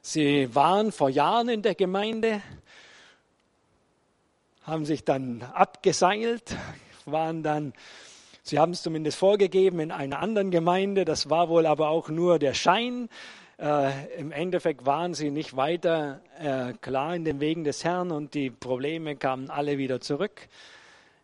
Sie 0.01 0.53
waren 0.53 0.91
vor 0.91 1.09
Jahren 1.09 1.49
in 1.49 1.63
der 1.63 1.73
Gemeinde, 1.73 2.43
haben 4.61 4.85
sich 4.85 5.03
dann 5.03 5.41
abgeseilt, 5.41 6.55
waren 7.05 7.41
dann 7.41 7.73
Sie 8.47 8.59
haben 8.59 8.73
es 8.73 8.83
zumindest 8.83 9.17
vorgegeben 9.17 9.79
in 9.79 9.91
einer 9.91 10.19
anderen 10.19 10.51
Gemeinde, 10.51 11.03
das 11.03 11.31
war 11.31 11.49
wohl 11.49 11.65
aber 11.65 11.89
auch 11.89 12.09
nur 12.09 12.37
der 12.37 12.53
Schein. 12.53 13.09
Äh, 13.57 14.19
Im 14.19 14.31
Endeffekt 14.31 14.85
waren 14.85 15.15
sie 15.15 15.31
nicht 15.31 15.55
weiter 15.55 16.21
äh, 16.39 16.73
klar 16.79 17.15
in 17.15 17.25
den 17.25 17.39
Wegen 17.39 17.63
des 17.63 17.83
Herrn 17.83 18.11
und 18.11 18.35
die 18.35 18.51
Probleme 18.51 19.15
kamen 19.15 19.49
alle 19.49 19.79
wieder 19.79 19.99
zurück. 19.99 20.47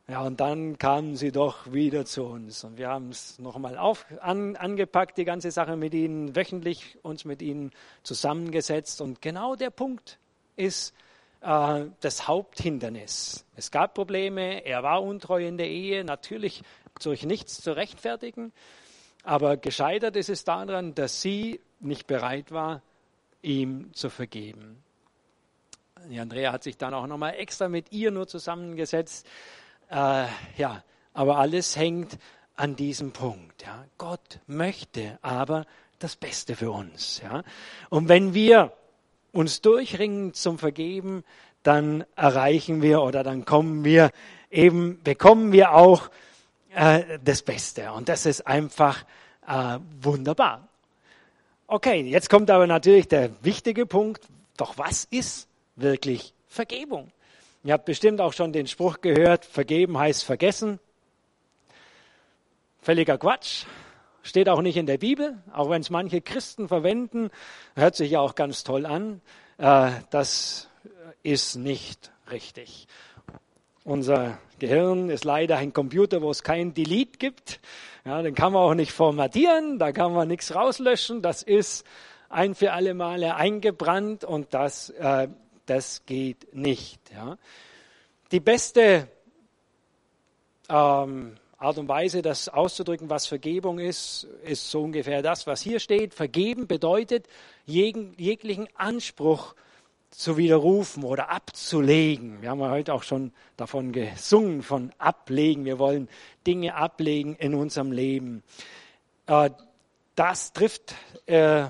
Ja, 0.08 0.24
und 0.24 0.40
dann 0.40 0.80
kamen 0.80 1.16
sie 1.16 1.32
doch 1.32 1.72
wieder 1.72 2.06
zu 2.06 2.24
uns. 2.24 2.64
Und 2.64 2.80
wir 2.80 2.90
haben 2.90 3.10
es 3.10 3.38
nochmal 3.38 3.78
an, 3.78 4.56
angepackt, 4.56 5.16
die 5.20 5.24
ganze 5.24 5.52
Sache 5.52 5.76
mit 5.76 5.94
ihnen, 5.94 6.36
wöchentlich 6.36 6.98
uns 7.04 7.24
mit 7.24 7.44
ihnen 7.44 7.70
zusammengesetzt. 8.02 9.00
Und 9.00 9.22
genau 9.22 9.56
der 9.56 9.70
Punkt 9.70 10.18
ist 10.56 10.96
äh, 11.42 11.86
das 12.00 12.28
Haupthindernis. 12.28 13.46
Es 13.56 13.70
gab 13.72 13.94
Probleme, 13.94 14.66
er 14.66 14.84
war 14.84 15.04
untreu 15.04 15.46
in 15.46 15.58
der 15.58 15.70
Ehe, 15.70 16.04
natürlich 16.04 16.64
durch 17.06 17.24
nichts 17.24 17.62
zu 17.62 17.76
rechtfertigen. 17.76 18.52
Aber 19.24 19.58
gescheitert 19.58 20.16
ist 20.16 20.30
es 20.30 20.44
daran, 20.44 20.96
dass 20.96 21.22
sie 21.22 21.60
nicht 21.80 22.08
bereit 22.08 22.52
war, 22.52 22.82
ihm 23.42 23.94
zu 23.94 24.10
vergeben. 24.10 24.84
Die 26.10 26.20
Andrea 26.20 26.52
hat 26.52 26.64
sich 26.64 26.78
dann 26.78 26.94
auch 26.94 27.06
nochmal 27.06 27.36
extra 27.36 27.70
mit 27.70 27.92
ihr 27.92 28.12
nur 28.12 28.28
zusammengesetzt. 28.28 29.28
Äh, 29.90 30.26
ja, 30.58 30.84
aber 31.14 31.38
alles 31.38 31.76
hängt 31.76 32.18
an 32.56 32.76
diesem 32.76 33.12
Punkt. 33.12 33.64
Ja. 33.64 33.86
Gott 33.98 34.40
möchte 34.48 35.20
aber 35.22 35.66
das 36.00 36.16
Beste 36.16 36.56
für 36.56 36.72
uns. 36.72 37.22
Ja. 37.24 37.44
Und 37.90 38.10
wenn 38.10 38.34
wir 38.34 38.74
uns 39.32 39.62
durchringen 39.62 40.34
zum 40.34 40.58
Vergeben, 40.58 41.24
dann 41.64 42.04
erreichen 42.16 42.82
wir 42.82 43.02
oder 43.02 43.24
dann 43.24 43.46
kommen 43.46 43.84
wir 43.84 44.12
eben, 44.50 45.02
bekommen 45.04 45.52
wir 45.52 45.74
auch 45.74 46.10
äh, 46.74 47.20
das 47.24 47.42
Beste. 47.42 47.92
Und 47.92 48.10
das 48.10 48.26
ist 48.26 48.48
einfach 48.48 49.04
äh, 49.48 49.80
wunderbar. 50.02 50.68
Okay, 51.68 52.02
jetzt 52.02 52.30
kommt 52.30 52.50
aber 52.52 52.68
natürlich 52.68 53.08
der 53.08 53.32
wichtige 53.44 53.86
Punkt. 53.86 54.28
Doch 54.58 54.78
was 54.78 55.06
ist 55.06 55.48
wirklich 55.76 56.34
Vergebung? 56.48 57.12
Ihr 57.64 57.74
habt 57.74 57.86
bestimmt 57.86 58.20
auch 58.22 58.34
schon 58.34 58.52
den 58.54 58.68
Spruch 58.68 59.02
gehört, 59.02 59.46
vergeben 59.46 59.98
heißt 59.98 60.24
vergessen. 60.24 60.80
Völliger 62.82 63.18
Quatsch. 63.18 63.66
Steht 64.24 64.50
auch 64.50 64.62
nicht 64.62 64.78
in 64.78 64.86
der 64.86 64.98
Bibel, 64.98 65.42
auch 65.52 65.70
wenn 65.70 65.82
es 65.82 65.90
manche 65.90 66.22
Christen 66.22 66.68
verwenden, 66.68 67.32
hört 67.76 67.96
sich 67.96 68.12
ja 68.12 68.20
auch 68.20 68.36
ganz 68.36 68.64
toll 68.64 68.86
an. 68.86 69.22
Äh, 69.58 69.92
das 70.10 70.70
ist 71.24 71.56
nicht 71.56 72.12
richtig. 72.30 72.88
Unser 73.84 74.38
Gehirn 74.60 75.10
ist 75.10 75.24
leider 75.24 75.58
ein 75.58 75.74
Computer, 75.74 76.22
wo 76.22 76.30
es 76.30 76.44
kein 76.44 76.76
Delete 76.76 77.18
gibt. 77.18 77.60
Ja, 78.06 78.22
den 78.22 78.36
kann 78.36 78.54
man 78.54 78.62
auch 78.62 78.76
nicht 78.76 78.92
formatieren, 78.92 79.80
da 79.80 79.92
kann 79.92 80.14
man 80.14 80.28
nichts 80.28 80.54
rauslöschen. 80.54 81.24
Das 81.24 81.42
ist 81.42 81.84
ein 82.30 82.54
für 82.54 82.74
alle 82.74 82.94
Male 82.94 83.36
eingebrannt 83.36 84.24
und 84.24 84.54
das, 84.54 84.92
äh, 84.92 85.30
das 85.66 86.06
geht 86.06 86.54
nicht. 86.54 87.00
Ja. 87.12 87.38
Die 88.32 88.40
beste 88.40 89.08
ähm, 90.70 91.38
Art 91.58 91.78
und 91.80 91.88
Weise, 91.88 92.22
das 92.22 92.50
auszudrücken, 92.50 93.10
was 93.10 93.26
Vergebung 93.26 93.80
ist, 93.80 94.28
ist 94.44 94.70
so 94.70 94.84
ungefähr 94.84 95.24
das, 95.24 95.48
was 95.48 95.62
hier 95.62 95.80
steht. 95.80 96.14
Vergeben 96.14 96.68
bedeutet 96.68 97.28
jeglichen 97.66 98.68
Anspruch 98.76 99.56
zu 100.12 100.38
widerrufen 100.38 101.04
oder 101.04 101.30
abzulegen. 101.30 102.42
Wir 102.42 102.50
haben 102.52 102.60
ja 102.60 102.70
heute 102.70 102.94
auch 102.94 103.04
schon 103.04 103.32
davon 103.58 103.92
gesungen, 103.94 104.62
von 104.62 104.92
ablegen. 104.98 105.66
Wir 105.66 105.80
wollen 105.80 106.10
Dinge 106.46 106.76
ablegen 106.76 107.36
in 107.36 107.56
unserem 107.56 107.92
Leben. 107.92 108.44
Äh, 109.26 109.50
das 110.16 110.54
trifft 110.54 110.94
äh, 111.26 111.66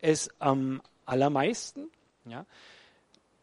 es 0.00 0.28
am 0.40 0.82
allermeisten. 1.06 1.88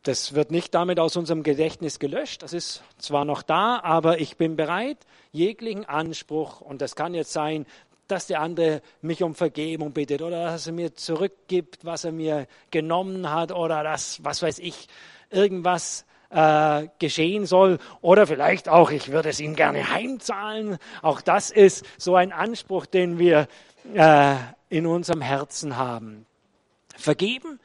Das 0.03 0.33
wird 0.33 0.51
nicht 0.51 0.73
damit 0.73 0.99
aus 0.99 1.15
unserem 1.15 1.43
Gedächtnis 1.43 1.99
gelöscht. 1.99 2.43
Das 2.43 2.53
ist 2.53 2.83
zwar 2.97 3.23
noch 3.23 3.43
da, 3.43 3.79
aber 3.79 4.19
ich 4.19 4.35
bin 4.35 4.55
bereit, 4.55 4.97
jeglichen 5.31 5.85
Anspruch, 5.85 6.59
und 6.59 6.81
das 6.81 6.95
kann 6.95 7.13
jetzt 7.13 7.31
sein, 7.31 7.65
dass 8.11 8.27
der 8.27 8.41
andere 8.41 8.81
mich 9.01 9.23
um 9.23 9.35
Vergebung 9.35 9.93
bittet 9.93 10.21
oder 10.21 10.45
dass 10.45 10.67
er 10.67 10.73
mir 10.73 10.95
zurückgibt, 10.95 11.85
was 11.85 12.03
er 12.03 12.11
mir 12.11 12.47
genommen 12.69 13.31
hat 13.31 13.51
oder 13.51 13.83
dass, 13.83 14.23
was 14.23 14.41
weiß 14.41 14.59
ich, 14.59 14.87
irgendwas 15.29 16.05
äh, 16.29 16.87
geschehen 16.99 17.45
soll 17.45 17.79
oder 18.01 18.27
vielleicht 18.27 18.69
auch, 18.69 18.91
ich 18.91 19.11
würde 19.11 19.29
es 19.29 19.39
ihm 19.39 19.55
gerne 19.55 19.89
heimzahlen. 19.91 20.77
Auch 21.01 21.21
das 21.21 21.51
ist 21.51 21.85
so 21.97 22.15
ein 22.15 22.31
Anspruch, 22.31 22.85
den 22.85 23.19
wir 23.19 23.47
äh, 23.93 24.35
in 24.69 24.85
unserem 24.85 25.21
Herzen 25.21 25.77
haben. 25.77 26.25
Vergeben 26.95 27.59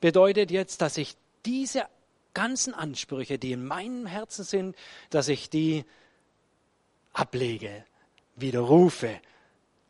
bedeutet 0.00 0.50
jetzt, 0.50 0.80
dass 0.82 0.96
ich 0.96 1.16
diese 1.44 1.84
ganzen 2.34 2.74
Ansprüche, 2.74 3.38
die 3.38 3.52
in 3.52 3.64
meinem 3.64 4.06
Herzen 4.06 4.44
sind, 4.44 4.76
dass 5.10 5.28
ich 5.28 5.50
die 5.50 5.84
ablege, 7.12 7.84
widerrufe, 8.36 9.20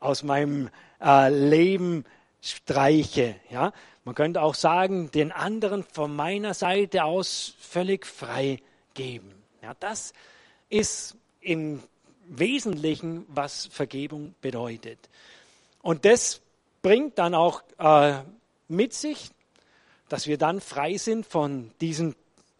aus 0.01 0.23
meinem 0.23 0.71
äh, 1.01 1.31
Leben 1.31 2.05
streiche. 2.41 3.37
Ja? 3.51 3.73
Man 4.05 4.15
könnte 4.15 4.43
auch 4.43 4.55
sagen, 4.55 5.11
den 5.11 5.31
anderen 5.31 5.85
von 5.85 6.15
meiner 6.15 6.55
Seite 6.55 7.05
aus 7.05 7.55
völlig 7.61 8.07
frei 8.07 8.59
geben. 8.95 9.33
Ja, 9.63 9.75
das 9.79 10.15
ist 10.71 11.17
im 11.41 11.83
Wesentlichen, 12.27 13.27
was 13.29 13.67
Vergebung 13.67 14.35
bedeutet. 14.41 14.99
Und 15.83 16.05
das 16.05 16.41
bringt 16.83 17.19
dann 17.19 17.35
auch 17.35 17.63
äh, 17.79 18.21
mit 18.69 18.95
sich, 18.95 19.31
dass 20.09 20.27
wir 20.27 20.39
dann 20.39 20.61
frei 20.61 20.97
sind 20.97 21.27
von 21.27 21.71
diesen 21.81 22.15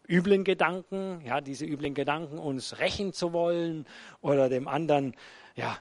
üblen 0.07 0.43
Gedanken, 0.43 1.21
ja, 1.25 1.41
diese 1.41 1.65
üblen 1.65 1.93
Gedanken, 1.93 2.37
uns 2.37 2.79
rächen 2.79 3.13
zu 3.13 3.33
wollen 3.33 3.85
oder 4.21 4.49
dem 4.49 4.67
anderen 4.67 5.15
ja, 5.55 5.77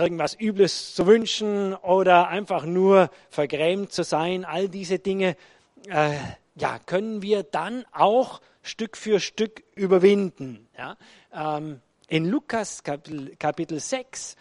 irgendwas 0.00 0.34
Übles 0.34 0.94
zu 0.94 1.06
wünschen 1.06 1.74
oder 1.74 2.28
einfach 2.28 2.64
nur 2.64 3.10
vergrämt 3.28 3.92
zu 3.92 4.02
sein, 4.02 4.44
all 4.44 4.68
diese 4.68 4.98
Dinge, 4.98 5.36
äh, 5.88 6.16
ja, 6.56 6.78
können 6.78 7.22
wir 7.22 7.42
dann 7.42 7.84
auch 7.92 8.40
Stück 8.62 8.96
für 8.96 9.20
Stück 9.20 9.62
überwinden. 9.74 10.68
Ja? 10.76 10.96
Ähm, 11.32 11.80
in 12.08 12.26
Lukas 12.26 12.82
Kapitel, 12.82 13.36
Kapitel 13.36 13.78
6, 13.78 14.36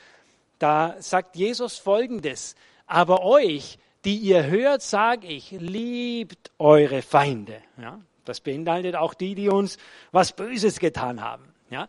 da 0.58 0.96
sagt 1.00 1.36
Jesus 1.36 1.78
Folgendes, 1.78 2.56
aber 2.88 3.24
euch, 3.24 3.78
die 4.06 4.18
ihr 4.18 4.46
hört, 4.48 4.82
sage 4.82 5.28
ich, 5.28 5.52
liebt 5.52 6.52
eure 6.58 7.02
Feinde. 7.02 7.62
Ja? 7.80 8.00
Das 8.26 8.42
beinhaltet 8.42 8.96
auch 8.96 9.14
die, 9.14 9.36
die 9.36 9.50
uns 9.50 9.78
was 10.12 10.34
Böses 10.34 10.80
getan 10.80 11.22
haben. 11.22 11.54
ja, 11.70 11.88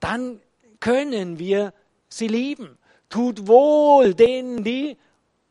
dann 0.00 0.40
können 0.80 1.38
wir 1.38 1.72
sie 2.08 2.26
lieben. 2.26 2.76
Tut 3.12 3.46
wohl 3.46 4.14
denen, 4.14 4.64
die 4.64 4.96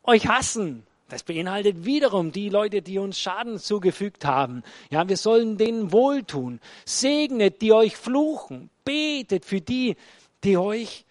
euch 0.01 0.27
hassen. 0.27 0.83
Das 1.09 1.21
beinhaltet 1.21 1.85
wiederum 1.85 2.31
die 2.31 2.49
Leute, 2.49 2.81
die 2.81 2.97
uns 2.97 3.19
Schaden 3.19 3.59
zugefügt 3.59 4.25
haben. 4.25 4.63
Ja, 4.89 5.07
wir 5.07 5.15
sollen 5.15 5.59
denen 5.59 5.91
wohltun. 5.91 6.59
Segnet, 6.85 7.61
die 7.61 7.71
euch 7.71 7.95
fluchen. 7.95 8.71
Betet 8.83 9.45
für 9.45 9.61
die, 9.61 9.95
die 10.43 10.57
euch 10.57 11.05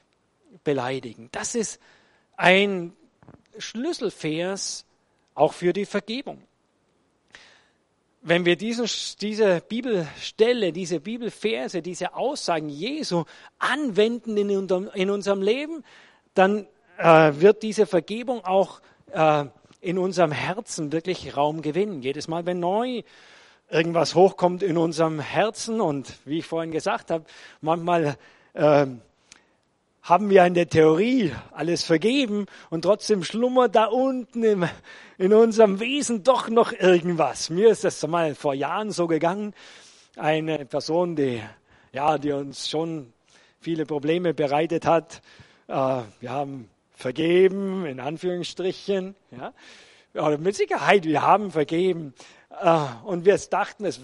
beleidigen. 0.64 1.28
Das 1.30 1.54
ist 1.54 1.78
ein 2.36 2.94
Schlüsselvers 3.56 4.86
auch 5.36 5.52
für 5.52 5.72
die 5.72 5.86
Vergebung. 5.86 6.42
Wenn 8.22 8.44
wir 8.44 8.56
diesen, 8.56 8.88
diese 9.20 9.60
Bibelstelle, 9.60 10.72
diese 10.72 10.98
Bibelverse, 10.98 11.80
diese 11.80 12.14
Aussagen 12.14 12.68
Jesu 12.68 13.22
anwenden 13.60 14.36
in, 14.36 14.50
in 14.50 15.10
unserem 15.10 15.42
Leben, 15.42 15.84
dann 16.35 16.66
äh, 16.99 17.33
wird 17.35 17.62
diese 17.62 17.87
Vergebung 17.87 18.45
auch 18.45 18.81
äh, 19.12 19.45
in 19.81 19.99
unserem 19.99 20.33
Herzen 20.33 20.93
wirklich 20.93 21.37
Raum 21.37 21.62
gewinnen. 21.62 22.03
Jedes 22.03 22.29
Mal, 22.29 22.47
wenn 22.47 22.61
neu 22.61 23.03
irgendwas 23.71 24.14
hochkommt 24.14 24.62
in 24.62 24.77
unserem 24.77 25.21
Herzen 25.21 25.81
und 25.81 26.19
wie 26.25 26.38
ich 26.38 26.47
vorhin 26.47 26.73
gesagt 26.73 27.11
habe, 27.11 27.25
manchmal 27.61 28.16
äh, 28.55 28.87
haben 30.03 30.31
wir 30.31 30.45
in 30.45 30.55
der 30.55 30.69
Theorie 30.69 31.33
alles 31.53 31.85
vergeben 31.85 32.47
und 32.71 32.83
trotzdem 32.83 33.23
schlummert 33.23 33.75
da 33.75 33.87
unten 33.87 34.43
im, 34.43 34.69
in 35.19 35.33
unserem 35.33 35.79
Wesen 35.79 36.25
doch 36.25 36.49
noch 36.49 36.73
irgendwas. 36.73 37.51
Mir 37.51 37.71
ist 37.71 37.85
das 37.85 38.07
mal 38.07 38.35
vor 38.35 38.55
Jahren 38.55 38.90
so 38.90 39.07
gegangen. 39.07 39.55
Eine 40.16 40.64
Person, 40.64 41.16
die, 41.16 41.40
ja, 41.93 42.19
die 42.19 42.33
uns 42.33 42.69
schon 42.69 43.12
viele 43.61 43.87
Probleme 43.87 44.35
bereitet 44.35 44.87
hat. 44.87 45.23
Äh, 45.70 46.02
wir 46.18 46.30
haben 46.30 46.68
vergeben, 46.96 47.87
in 47.87 48.00
Anführungsstrichen. 48.00 49.14
Ja. 49.30 49.52
ja 50.14 50.37
mit 50.37 50.56
Sicherheit, 50.56 51.04
wir 51.04 51.22
haben 51.22 51.52
vergeben. 51.52 52.12
Äh, 52.61 52.87
und 53.04 53.24
wir 53.24 53.38
dachten, 53.38 53.85
es 53.85 54.00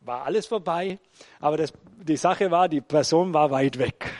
war 0.00 0.24
alles 0.24 0.46
vorbei. 0.46 0.98
Aber 1.40 1.56
das, 1.56 1.72
die 2.02 2.16
Sache 2.16 2.52
war, 2.52 2.68
die 2.68 2.80
Person 2.80 3.34
war 3.34 3.50
weit 3.50 3.78
weg. 3.78 4.12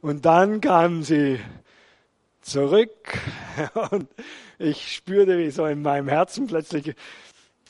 Und 0.00 0.24
dann 0.24 0.60
kam 0.60 1.02
sie 1.02 1.40
zurück 2.40 3.18
und 3.90 4.08
ich 4.58 4.94
spürte, 4.94 5.38
wie 5.38 5.50
so 5.50 5.66
in 5.66 5.82
meinem 5.82 6.06
Herzen 6.06 6.46
plötzlich 6.46 6.94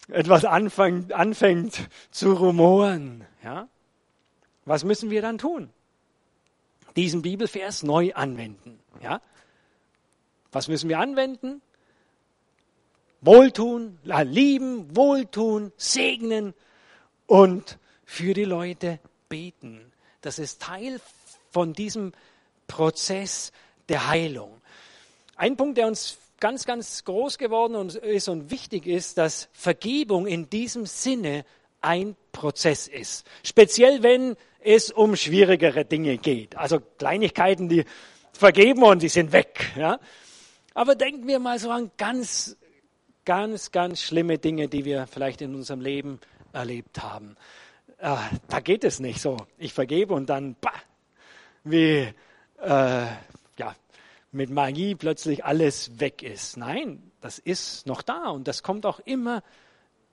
etwas 0.08 0.44
anfängt, 0.44 1.14
anfängt 1.14 1.88
zu 2.10 2.34
rumoren. 2.34 3.24
Ja? 3.42 3.68
Was 4.66 4.84
müssen 4.84 5.08
wir 5.08 5.22
dann 5.22 5.38
tun? 5.38 5.70
Diesen 6.96 7.22
Bibelvers 7.22 7.82
neu 7.82 8.12
anwenden. 8.14 8.80
Ja? 9.02 9.20
Was 10.52 10.68
müssen 10.68 10.88
wir 10.88 10.98
anwenden? 10.98 11.60
Wohltun, 13.20 13.98
lieben, 14.04 14.96
wohltun, 14.96 15.72
segnen 15.76 16.54
und 17.26 17.78
für 18.04 18.34
die 18.34 18.44
Leute 18.44 19.00
beten. 19.28 19.92
Das 20.20 20.38
ist 20.38 20.62
Teil 20.62 21.00
von 21.50 21.72
diesem 21.72 22.12
Prozess 22.66 23.52
der 23.88 24.08
Heilung. 24.08 24.60
Ein 25.36 25.56
Punkt, 25.56 25.78
der 25.78 25.86
uns 25.86 26.18
ganz, 26.40 26.64
ganz 26.64 27.04
groß 27.04 27.38
geworden 27.38 27.88
ist 27.88 28.28
und 28.28 28.50
wichtig 28.50 28.86
ist, 28.86 29.18
dass 29.18 29.48
Vergebung 29.52 30.26
in 30.26 30.48
diesem 30.48 30.86
Sinne 30.86 31.44
ein 31.80 32.16
Prozess 32.32 32.88
ist. 32.88 33.26
Speziell 33.42 34.02
wenn 34.02 34.36
es 34.66 34.90
um 34.90 35.14
schwierigere 35.14 35.84
Dinge 35.84 36.18
geht. 36.18 36.56
Also 36.56 36.80
Kleinigkeiten, 36.80 37.68
die 37.68 37.84
vergeben 38.32 38.82
und 38.82 39.00
die 39.00 39.08
sind 39.08 39.32
weg. 39.32 39.72
Ja? 39.76 40.00
Aber 40.74 40.96
denken 40.96 41.26
wir 41.28 41.38
mal 41.38 41.58
so 41.58 41.70
an 41.70 41.92
ganz, 41.96 42.56
ganz, 43.24 43.70
ganz 43.70 44.02
schlimme 44.02 44.38
Dinge, 44.38 44.68
die 44.68 44.84
wir 44.84 45.06
vielleicht 45.06 45.40
in 45.40 45.54
unserem 45.54 45.80
Leben 45.80 46.18
erlebt 46.52 47.00
haben. 47.00 47.36
Äh, 47.98 48.16
da 48.48 48.60
geht 48.60 48.82
es 48.82 48.98
nicht 48.98 49.20
so. 49.20 49.36
Ich 49.56 49.72
vergebe 49.72 50.14
und 50.14 50.28
dann, 50.28 50.56
bah, 50.60 50.72
wie 51.62 52.12
äh, 52.60 53.06
ja, 53.58 53.76
mit 54.32 54.50
Magie 54.50 54.96
plötzlich 54.96 55.44
alles 55.44 56.00
weg 56.00 56.24
ist. 56.24 56.56
Nein, 56.56 57.12
das 57.20 57.38
ist 57.38 57.86
noch 57.86 58.02
da 58.02 58.30
und 58.30 58.48
das 58.48 58.64
kommt 58.64 58.84
auch 58.84 58.98
immer, 58.98 59.44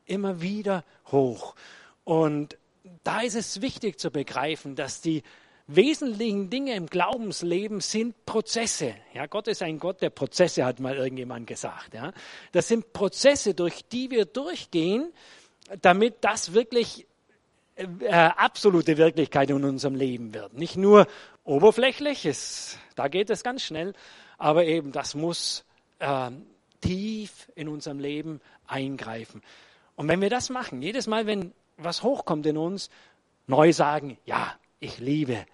immer 0.06 0.42
wieder 0.42 0.84
hoch. 1.12 1.56
Und 2.04 2.58
da 3.04 3.22
ist 3.22 3.36
es 3.36 3.62
wichtig 3.62 4.00
zu 4.00 4.12
begreifen, 4.12 4.76
dass 4.76 5.02
die 5.02 5.24
wesentlichen 5.68 6.50
Dinge 6.50 6.76
im 6.76 6.88
Glaubensleben 6.88 7.80
sind 7.80 8.26
Prozesse. 8.26 8.96
Ja, 9.14 9.28
Gott 9.28 9.48
ist 9.48 9.62
ein 9.62 9.80
Gott 9.80 10.02
der 10.02 10.10
Prozesse, 10.10 10.66
hat 10.66 10.80
mal 10.80 10.96
irgendjemand 10.96 11.48
gesagt. 11.48 11.94
Ja, 11.94 12.12
das 12.52 12.68
sind 12.68 12.92
Prozesse, 12.92 13.54
durch 13.54 13.86
die 13.86 14.12
wir 14.12 14.26
durchgehen, 14.26 15.14
damit 15.82 16.16
das 16.22 16.54
wirklich 16.54 17.08
äh, 17.76 17.86
absolute 18.12 18.98
Wirklichkeit 18.98 19.50
in 19.50 19.64
unserem 19.64 19.96
Leben 19.96 20.34
wird. 20.34 20.54
Nicht 20.54 20.76
nur 20.76 21.08
oberflächlich, 21.46 22.26
ist, 22.26 22.78
da 22.96 23.08
geht 23.08 23.30
es 23.30 23.44
ganz 23.44 23.64
schnell, 23.64 23.94
aber 24.38 24.66
eben 24.66 24.92
das 24.92 25.16
muss 25.16 25.64
äh, 26.00 26.30
tief 26.82 27.50
in 27.56 27.70
unserem 27.70 28.00
Leben 28.00 28.42
eingreifen. 28.68 29.42
Und 29.96 30.10
wenn 30.10 30.20
wir 30.20 30.30
das 30.30 30.50
machen, 30.50 30.82
jedes 30.82 31.08
Mal, 31.08 31.26
wenn 31.26 31.54
was 31.78 32.04
hochkommt 32.04 32.46
in 32.46 32.58
uns, 32.58 32.90
neu 33.48 33.74
sagen, 33.74 34.18
ja, 34.26 34.54
ich 34.80 35.00
liebe 35.00 35.46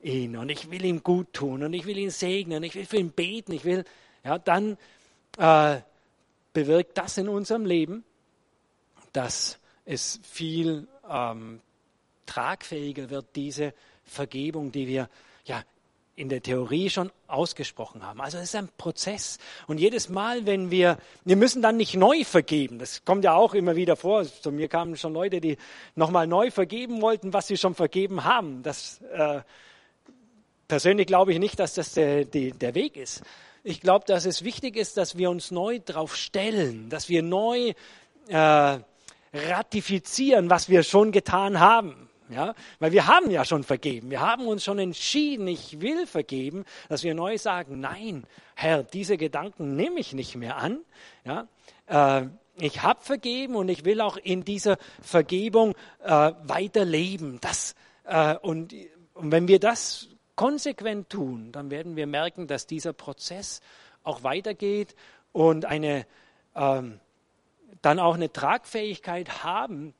ihn 0.00 0.36
und 0.36 0.48
ich 0.48 0.70
will 0.70 0.84
ihm 0.84 1.02
gut 1.02 1.32
tun 1.32 1.62
und 1.62 1.72
ich 1.72 1.86
will 1.86 1.98
ihn 1.98 2.10
segnen, 2.10 2.62
ich 2.62 2.74
will 2.74 2.86
für 2.86 2.98
ihn 2.98 3.10
beten, 3.10 3.52
ich 3.52 3.64
will, 3.64 3.84
ja, 4.24 4.38
dann 4.38 4.76
äh, 5.38 5.80
bewirkt 6.52 6.96
das 6.98 7.18
in 7.18 7.28
unserem 7.28 7.66
Leben, 7.66 8.04
dass 9.12 9.58
es 9.84 10.20
viel 10.22 10.86
ähm, 11.08 11.60
tragfähiger 12.26 13.10
wird, 13.10 13.34
diese 13.36 13.74
Vergebung, 14.04 14.72
die 14.72 14.86
wir 14.86 15.08
ja 15.44 15.62
in 16.18 16.28
der 16.28 16.42
Theorie 16.42 16.90
schon 16.90 17.12
ausgesprochen 17.28 18.04
haben. 18.04 18.20
Also 18.20 18.38
es 18.38 18.44
ist 18.44 18.56
ein 18.56 18.68
Prozess. 18.76 19.38
Und 19.68 19.78
jedes 19.78 20.08
Mal, 20.08 20.46
wenn 20.46 20.70
wir, 20.70 20.98
wir 21.24 21.36
müssen 21.36 21.62
dann 21.62 21.76
nicht 21.76 21.94
neu 21.94 22.24
vergeben. 22.24 22.80
Das 22.80 23.04
kommt 23.04 23.22
ja 23.24 23.34
auch 23.34 23.54
immer 23.54 23.76
wieder 23.76 23.94
vor. 23.94 24.24
Zu 24.24 24.50
mir 24.50 24.68
kamen 24.68 24.96
schon 24.96 25.12
Leute, 25.12 25.40
die 25.40 25.56
nochmal 25.94 26.26
neu 26.26 26.50
vergeben 26.50 27.00
wollten, 27.00 27.32
was 27.32 27.46
sie 27.46 27.56
schon 27.56 27.76
vergeben 27.76 28.24
haben. 28.24 28.64
Das, 28.64 29.00
äh, 29.12 29.42
persönlich 30.66 31.06
glaube 31.06 31.32
ich 31.32 31.38
nicht, 31.38 31.58
dass 31.58 31.74
das 31.74 31.94
der, 31.94 32.24
die, 32.24 32.50
der 32.50 32.74
Weg 32.74 32.96
ist. 32.96 33.22
Ich 33.62 33.80
glaube, 33.80 34.04
dass 34.06 34.26
es 34.26 34.44
wichtig 34.44 34.76
ist, 34.76 34.96
dass 34.96 35.16
wir 35.16 35.30
uns 35.30 35.50
neu 35.50 35.78
drauf 35.78 36.16
stellen, 36.16 36.90
dass 36.90 37.08
wir 37.08 37.22
neu 37.22 37.74
äh, 38.28 38.78
ratifizieren, 39.32 40.50
was 40.50 40.68
wir 40.68 40.82
schon 40.82 41.12
getan 41.12 41.60
haben. 41.60 42.07
Ja, 42.30 42.54
weil 42.78 42.92
wir 42.92 43.06
haben 43.06 43.30
ja 43.30 43.44
schon 43.44 43.64
vergeben. 43.64 44.10
Wir 44.10 44.20
haben 44.20 44.46
uns 44.46 44.62
schon 44.62 44.78
entschieden, 44.78 45.48
ich 45.48 45.80
will 45.80 46.06
vergeben, 46.06 46.64
dass 46.88 47.02
wir 47.02 47.14
neu 47.14 47.38
sagen, 47.38 47.80
nein, 47.80 48.24
Herr, 48.54 48.82
diese 48.82 49.16
Gedanken 49.16 49.76
nehme 49.76 49.98
ich 49.98 50.12
nicht 50.12 50.36
mehr 50.36 50.58
an. 50.58 50.80
Ja, 51.24 51.48
äh, 51.86 52.26
ich 52.60 52.82
habe 52.82 53.00
vergeben 53.00 53.54
und 53.56 53.68
ich 53.68 53.84
will 53.84 54.00
auch 54.00 54.16
in 54.16 54.44
dieser 54.44 54.78
Vergebung 55.00 55.74
äh, 56.02 56.32
weiterleben. 56.42 57.38
Das, 57.40 57.74
äh, 58.04 58.36
und, 58.36 58.74
und 59.14 59.32
wenn 59.32 59.48
wir 59.48 59.60
das 59.60 60.08
konsequent 60.34 61.08
tun, 61.10 61.50
dann 61.52 61.70
werden 61.70 61.96
wir 61.96 62.06
merken, 62.06 62.46
dass 62.46 62.66
dieser 62.66 62.92
Prozess 62.92 63.60
auch 64.02 64.22
weitergeht 64.22 64.94
und 65.32 65.64
eine, 65.64 66.06
ähm, 66.54 67.00
dann 67.82 67.98
auch 67.98 68.14
eine 68.14 68.32
Tragfähigkeit 68.32 69.44
haben, 69.44 69.94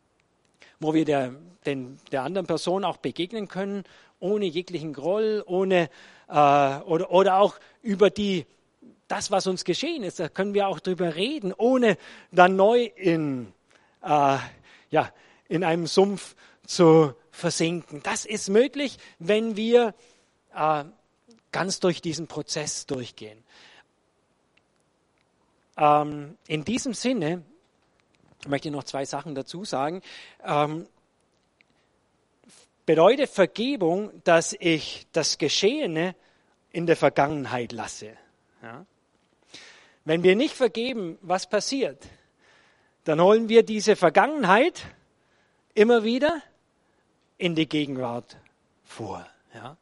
wo 0.80 0.94
wir 0.94 1.04
der, 1.04 1.34
den, 1.68 1.98
der 2.10 2.22
anderen 2.22 2.46
Person 2.46 2.84
auch 2.84 2.96
begegnen 2.96 3.48
können, 3.48 3.84
ohne 4.20 4.46
jeglichen 4.46 4.92
Groll, 4.92 5.44
ohne 5.46 5.90
äh, 6.28 6.32
oder, 6.32 7.10
oder 7.10 7.38
auch 7.38 7.58
über 7.82 8.10
die 8.10 8.46
das, 9.06 9.30
was 9.30 9.46
uns 9.46 9.64
geschehen 9.64 10.02
ist, 10.02 10.20
da 10.20 10.28
können 10.28 10.52
wir 10.52 10.68
auch 10.68 10.80
drüber 10.80 11.14
reden, 11.14 11.54
ohne 11.56 11.96
dann 12.30 12.56
neu 12.56 12.84
in, 12.84 13.52
äh, 14.02 14.38
ja, 14.90 15.12
in 15.48 15.64
einem 15.64 15.86
Sumpf 15.86 16.34
zu 16.66 17.14
versinken. 17.30 18.02
Das 18.02 18.26
ist 18.26 18.50
möglich, 18.50 18.98
wenn 19.18 19.56
wir 19.56 19.94
äh, 20.54 20.84
ganz 21.52 21.80
durch 21.80 22.02
diesen 22.02 22.26
Prozess 22.26 22.84
durchgehen. 22.84 23.42
Ähm, 25.78 26.36
in 26.46 26.66
diesem 26.66 26.92
Sinne 26.92 27.44
ich 28.40 28.48
möchte 28.48 28.70
noch 28.70 28.84
zwei 28.84 29.04
Sachen 29.04 29.34
dazu 29.34 29.64
sagen. 29.64 30.00
Ähm, 30.44 30.86
bedeutet 32.88 33.28
Vergebung, 33.28 34.22
dass 34.24 34.56
ich 34.58 35.06
das 35.12 35.36
Geschehene 35.36 36.16
in 36.72 36.86
der 36.86 36.96
Vergangenheit 36.96 37.72
lasse. 37.72 38.16
Ja? 38.62 38.86
Wenn 40.06 40.22
wir 40.22 40.34
nicht 40.34 40.54
vergeben, 40.54 41.18
was 41.20 41.46
passiert? 41.46 42.06
Dann 43.04 43.20
holen 43.20 43.50
wir 43.50 43.62
diese 43.62 43.94
Vergangenheit 43.94 44.86
immer 45.74 46.02
wieder 46.02 46.40
in 47.36 47.54
die 47.54 47.68
Gegenwart 47.68 48.38
vor. 48.84 49.26
Ja? 49.52 49.76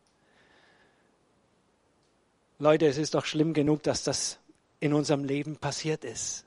Leute, 2.59 2.89
es 2.89 2.99
ist 2.99 3.15
doch 3.15 3.25
schlimm 3.25 3.55
genug, 3.55 3.85
dass 3.85 4.03
das 4.03 4.41
in 4.81 4.93
unserem 4.93 5.23
Leben 5.23 5.59
passiert 5.59 6.03
ist. 6.03 6.45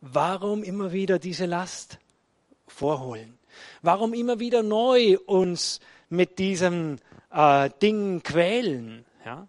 Warum 0.00 0.64
immer 0.64 0.90
wieder 0.90 1.20
diese 1.20 1.46
Last 1.46 2.00
vorholen? 2.66 3.38
Warum 3.82 4.14
immer 4.14 4.40
wieder 4.40 4.62
neu 4.62 5.18
uns 5.26 5.80
mit 6.08 6.38
diesen 6.38 7.00
äh, 7.30 7.70
Dingen 7.82 8.22
quälen? 8.22 9.04
Ja? 9.24 9.48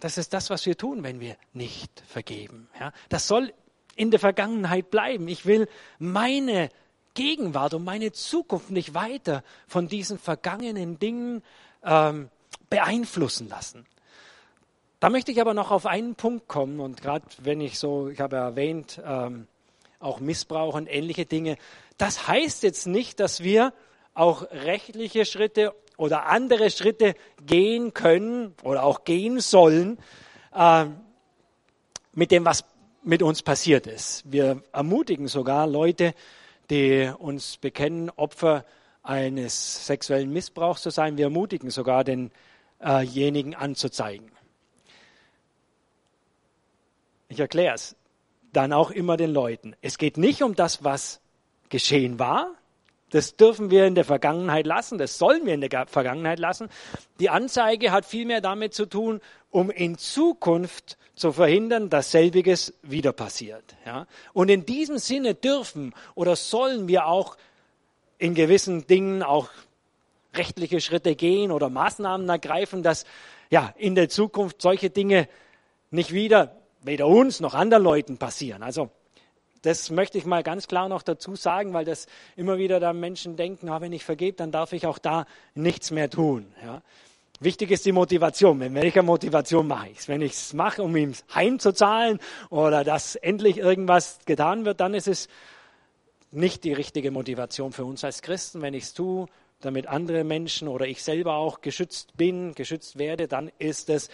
Das 0.00 0.18
ist 0.18 0.32
das, 0.32 0.50
was 0.50 0.66
wir 0.66 0.76
tun, 0.76 1.02
wenn 1.02 1.20
wir 1.20 1.36
nicht 1.52 2.02
vergeben. 2.06 2.68
Ja? 2.78 2.92
Das 3.08 3.26
soll 3.26 3.52
in 3.96 4.10
der 4.10 4.20
Vergangenheit 4.20 4.90
bleiben. 4.90 5.26
Ich 5.28 5.46
will 5.46 5.68
meine 5.98 6.68
Gegenwart 7.14 7.74
und 7.74 7.84
meine 7.84 8.12
Zukunft 8.12 8.70
nicht 8.70 8.94
weiter 8.94 9.42
von 9.66 9.88
diesen 9.88 10.18
vergangenen 10.18 10.98
Dingen 10.98 11.42
ähm, 11.82 12.28
beeinflussen 12.68 13.48
lassen. 13.48 13.86
Da 15.00 15.10
möchte 15.10 15.32
ich 15.32 15.40
aber 15.40 15.54
noch 15.54 15.70
auf 15.70 15.86
einen 15.86 16.14
Punkt 16.14 16.46
kommen 16.46 16.80
und 16.80 17.02
gerade 17.02 17.24
wenn 17.38 17.60
ich 17.60 17.78
so, 17.78 18.08
ich 18.08 18.20
habe 18.20 18.36
erwähnt, 18.36 19.00
ähm, 19.04 19.46
auch 20.00 20.20
Missbrauch 20.20 20.74
und 20.74 20.86
ähnliche 20.86 21.26
Dinge, 21.26 21.56
das 21.98 22.28
heißt 22.28 22.62
jetzt 22.62 22.86
nicht, 22.86 23.20
dass 23.20 23.42
wir 23.42 23.72
auch 24.14 24.42
rechtliche 24.50 25.24
Schritte 25.24 25.74
oder 25.96 26.26
andere 26.26 26.70
Schritte 26.70 27.14
gehen 27.44 27.94
können 27.94 28.54
oder 28.62 28.84
auch 28.84 29.04
gehen 29.04 29.40
sollen 29.40 29.98
äh, 30.54 30.86
mit 32.12 32.30
dem, 32.30 32.44
was 32.44 32.64
mit 33.02 33.22
uns 33.22 33.42
passiert 33.42 33.86
ist. 33.86 34.24
Wir 34.30 34.62
ermutigen 34.72 35.28
sogar 35.28 35.66
Leute, 35.66 36.14
die 36.70 37.10
uns 37.18 37.56
bekennen, 37.56 38.10
Opfer 38.10 38.64
eines 39.02 39.86
sexuellen 39.86 40.32
Missbrauchs 40.32 40.82
zu 40.82 40.90
sein. 40.90 41.16
Wir 41.16 41.26
ermutigen 41.26 41.70
sogar 41.70 42.02
denjenigen 42.02 43.54
äh 43.54 43.56
anzuzeigen. 43.56 44.32
Ich 47.28 47.38
erkläre 47.38 47.74
es 47.74 47.96
dann 48.56 48.72
auch 48.72 48.90
immer 48.90 49.16
den 49.16 49.32
Leuten. 49.32 49.76
Es 49.82 49.98
geht 49.98 50.16
nicht 50.16 50.42
um 50.42 50.54
das, 50.54 50.82
was 50.82 51.20
geschehen 51.68 52.18
war. 52.18 52.52
Das 53.10 53.36
dürfen 53.36 53.70
wir 53.70 53.86
in 53.86 53.94
der 53.94 54.04
Vergangenheit 54.04 54.66
lassen, 54.66 54.98
das 54.98 55.16
sollen 55.16 55.46
wir 55.46 55.54
in 55.54 55.60
der 55.60 55.86
Vergangenheit 55.86 56.40
lassen. 56.40 56.68
Die 57.20 57.30
Anzeige 57.30 57.92
hat 57.92 58.04
vielmehr 58.04 58.40
damit 58.40 58.74
zu 58.74 58.86
tun, 58.86 59.20
um 59.50 59.70
in 59.70 59.96
Zukunft 59.96 60.98
zu 61.14 61.32
verhindern, 61.32 61.88
dass 61.88 62.10
selbiges 62.10 62.74
wieder 62.82 63.12
passiert. 63.12 63.76
Ja? 63.84 64.06
Und 64.32 64.48
in 64.48 64.66
diesem 64.66 64.98
Sinne 64.98 65.34
dürfen 65.34 65.94
oder 66.14 66.34
sollen 66.34 66.88
wir 66.88 67.06
auch 67.06 67.36
in 68.18 68.34
gewissen 68.34 68.86
Dingen 68.86 69.22
auch 69.22 69.50
rechtliche 70.34 70.80
Schritte 70.80 71.14
gehen 71.14 71.52
oder 71.52 71.70
Maßnahmen 71.70 72.28
ergreifen, 72.28 72.82
dass 72.82 73.04
ja 73.50 73.72
in 73.76 73.94
der 73.94 74.08
Zukunft 74.08 74.60
solche 74.60 74.90
Dinge 74.90 75.28
nicht 75.90 76.12
wieder 76.12 76.56
weder 76.86 77.06
uns 77.06 77.40
noch 77.40 77.54
anderen 77.54 77.82
Leuten 77.82 78.18
passieren. 78.18 78.62
Also 78.62 78.90
das 79.62 79.90
möchte 79.90 80.18
ich 80.18 80.26
mal 80.26 80.42
ganz 80.42 80.68
klar 80.68 80.88
noch 80.88 81.02
dazu 81.02 81.34
sagen, 81.34 81.72
weil 81.72 81.84
das 81.84 82.06
immer 82.36 82.58
wieder 82.58 82.78
da 82.78 82.92
Menschen 82.92 83.36
denken, 83.36 83.68
ah, 83.68 83.80
wenn 83.80 83.92
ich 83.92 84.04
vergebe, 84.04 84.36
dann 84.36 84.52
darf 84.52 84.72
ich 84.72 84.86
auch 84.86 84.98
da 84.98 85.26
nichts 85.54 85.90
mehr 85.90 86.08
tun. 86.08 86.46
Ja? 86.64 86.82
Wichtig 87.40 87.70
ist 87.70 87.84
die 87.84 87.92
Motivation. 87.92 88.58
Mit 88.58 88.72
welcher 88.74 89.02
Motivation 89.02 89.66
mache 89.66 89.88
ich 89.88 89.98
es? 89.98 90.08
Wenn 90.08 90.22
ich 90.22 90.32
es 90.32 90.54
mache, 90.54 90.82
um 90.82 90.96
ihm 90.96 91.12
heimzuzahlen 91.34 92.20
oder 92.48 92.84
dass 92.84 93.16
endlich 93.16 93.58
irgendwas 93.58 94.20
getan 94.24 94.64
wird, 94.64 94.80
dann 94.80 94.94
ist 94.94 95.08
es 95.08 95.28
nicht 96.30 96.64
die 96.64 96.72
richtige 96.72 97.10
Motivation 97.10 97.72
für 97.72 97.84
uns 97.84 98.04
als 98.04 98.22
Christen. 98.22 98.62
Wenn 98.62 98.74
ich 98.74 98.84
es 98.84 98.94
tue, 98.94 99.26
damit 99.60 99.86
andere 99.86 100.24
Menschen 100.24 100.68
oder 100.68 100.86
ich 100.86 101.02
selber 101.02 101.34
auch 101.34 101.60
geschützt 101.60 102.16
bin, 102.16 102.54
geschützt 102.54 102.98
werde, 102.98 103.28
dann 103.28 103.50
ist 103.58 103.90
es 103.90 104.08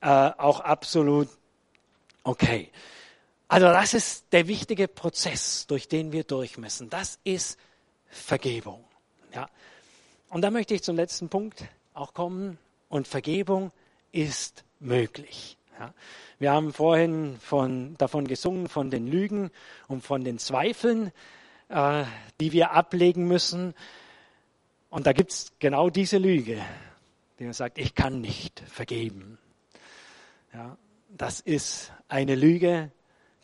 äh, 0.00 0.30
auch 0.36 0.60
absolut 0.60 1.28
okay. 2.28 2.70
Also 3.48 3.66
das 3.68 3.94
ist 3.94 4.32
der 4.32 4.46
wichtige 4.46 4.88
Prozess, 4.88 5.66
durch 5.66 5.88
den 5.88 6.12
wir 6.12 6.24
durch 6.24 6.58
müssen. 6.58 6.90
Das 6.90 7.18
ist 7.24 7.58
Vergebung. 8.06 8.84
Ja. 9.34 9.48
Und 10.28 10.42
da 10.42 10.50
möchte 10.50 10.74
ich 10.74 10.82
zum 10.82 10.96
letzten 10.96 11.28
Punkt 11.30 11.64
auch 11.94 12.12
kommen 12.12 12.58
und 12.88 13.08
Vergebung 13.08 13.72
ist 14.12 14.64
möglich. 14.78 15.56
Ja. 15.78 15.94
Wir 16.38 16.52
haben 16.52 16.72
vorhin 16.72 17.38
von, 17.40 17.96
davon 17.96 18.28
gesungen, 18.28 18.68
von 18.68 18.90
den 18.90 19.06
Lügen 19.06 19.50
und 19.88 20.04
von 20.04 20.22
den 20.22 20.38
Zweifeln, 20.38 21.10
äh, 21.68 22.04
die 22.40 22.52
wir 22.52 22.72
ablegen 22.72 23.26
müssen. 23.26 23.74
Und 24.90 25.06
da 25.06 25.12
gibt 25.12 25.32
es 25.32 25.52
genau 25.58 25.88
diese 25.88 26.18
Lüge, 26.18 26.62
die 27.38 27.44
man 27.44 27.54
sagt, 27.54 27.78
ich 27.78 27.94
kann 27.94 28.20
nicht 28.20 28.60
vergeben. 28.60 29.38
Ja, 30.52 30.76
das 31.08 31.40
ist 31.40 31.92
eine 32.08 32.34
Lüge, 32.34 32.90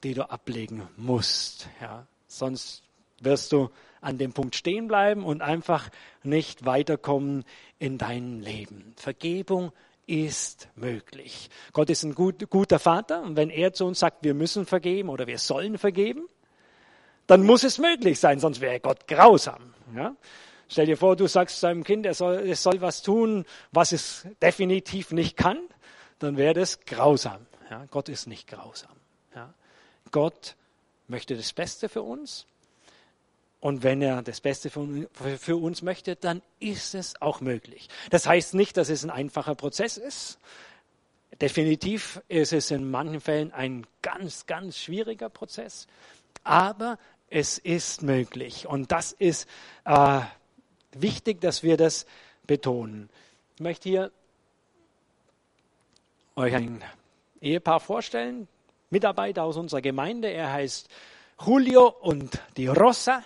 die 0.03 0.15
du 0.15 0.29
ablegen 0.29 0.89
musst. 0.97 1.69
Ja, 1.81 2.07
sonst 2.27 2.83
wirst 3.21 3.53
du 3.53 3.71
an 4.01 4.19
dem 4.19 4.33
Punkt 4.33 4.55
stehen 4.55 4.89
bleiben 4.89 5.25
und 5.25 5.41
einfach 5.41 5.89
nicht 6.23 6.67
weiterkommen 6.67 7.45
in 7.79 7.97
deinem 7.97 8.41
Leben. 8.41 8.95
Vergebung 8.97 9.73
ist 10.07 10.69
möglich. 10.77 11.49
Gott 11.73 11.89
ist 11.89 12.03
ein 12.03 12.15
gut, 12.15 12.51
guter 12.51 12.79
Vater 12.79 13.23
und 13.23 13.37
wenn 13.37 13.49
er 13.49 13.73
zu 13.73 13.87
uns 13.87 14.01
sagt, 14.01 14.23
wir 14.23 14.35
müssen 14.35 14.67
vergeben 14.67 15.09
oder 15.09 15.27
wir 15.27 15.39
sollen 15.39 15.79
vergeben, 15.79 16.29
dann 17.27 17.45
muss 17.45 17.65
es 17.65 17.79
möglich 17.79 18.21
sein, 18.21 18.39
sonst 18.39 18.61
wäre 18.61 18.81
Gott 18.81 19.09
grausam. 19.09 19.73
Ja? 19.97 20.15
Stell 20.69 20.87
dir 20.87 20.99
vor, 20.99 21.17
du 21.17 21.27
sagst 21.27 21.63
deinem 21.63 21.85
Kind, 21.85 22.05
er 22.05 22.13
soll, 22.13 22.35
es 22.49 22.63
soll 22.63 22.81
was 22.83 23.01
tun, 23.01 23.47
was 23.73 23.93
es 23.93 24.27
definitiv 24.43 25.13
nicht 25.13 25.37
kann, 25.37 25.59
dann 26.19 26.37
wäre 26.37 26.55
das 26.55 26.81
grausam. 26.81 27.47
Ja? 27.71 27.87
Gott 27.91 28.09
ist 28.09 28.27
nicht 28.27 28.47
grausam. 28.47 28.97
Ja? 29.35 29.53
Gott 30.11 30.57
möchte 31.09 31.37
das 31.37 31.53
Beste 31.53 31.89
für 31.89 32.03
uns 32.03 32.47
und 33.65 33.83
wenn 33.83 34.03
er 34.03 34.21
das 34.21 34.43
Beste 34.43 34.69
für 34.69 35.57
uns 35.57 35.81
möchte, 35.81 36.17
dann 36.17 36.43
ist 36.61 36.95
es 36.95 37.21
auch 37.23 37.41
möglich. 37.41 37.89
Das 38.11 38.27
heißt 38.27 38.53
nicht, 38.53 38.77
dass 38.77 38.91
es 38.91 39.05
ein 39.05 39.11
einfacher 39.11 39.55
Prozess 39.55 39.97
ist. 39.97 40.39
Definitiv 41.41 42.21
ist 42.29 42.53
es 42.53 42.71
in 42.71 42.91
manchen 42.91 43.23
Fällen 43.23 43.53
ein 43.53 43.87
ganz, 44.03 44.45
ganz 44.45 44.77
schwieriger 44.77 45.31
Prozess. 45.31 45.87
Aber 46.43 46.99
es 47.31 47.57
ist 47.57 48.03
möglich. 48.03 48.67
Und 48.67 48.93
das 48.93 49.13
ist 49.13 49.49
äh, 49.87 50.21
wichtig, 50.93 51.41
dass 51.41 51.63
wir 51.63 51.79
das 51.79 52.05
betonen. 52.47 53.09
Ich 53.55 53.63
möchte 53.63 53.89
hier 53.89 54.13
euch 56.37 56.55
ein 56.55 56.85
Ehepaar 57.45 57.81
vorstellen, 57.81 58.49
Mitarbeiter 58.89 59.43
aus 59.43 59.57
unserer 59.57 59.83
Gemeinde. 59.83 60.29
Er 60.29 60.51
heißt 60.51 60.89
Julio 61.45 61.89
und 62.01 62.41
die 62.57 62.69
Rosa. 62.69 63.23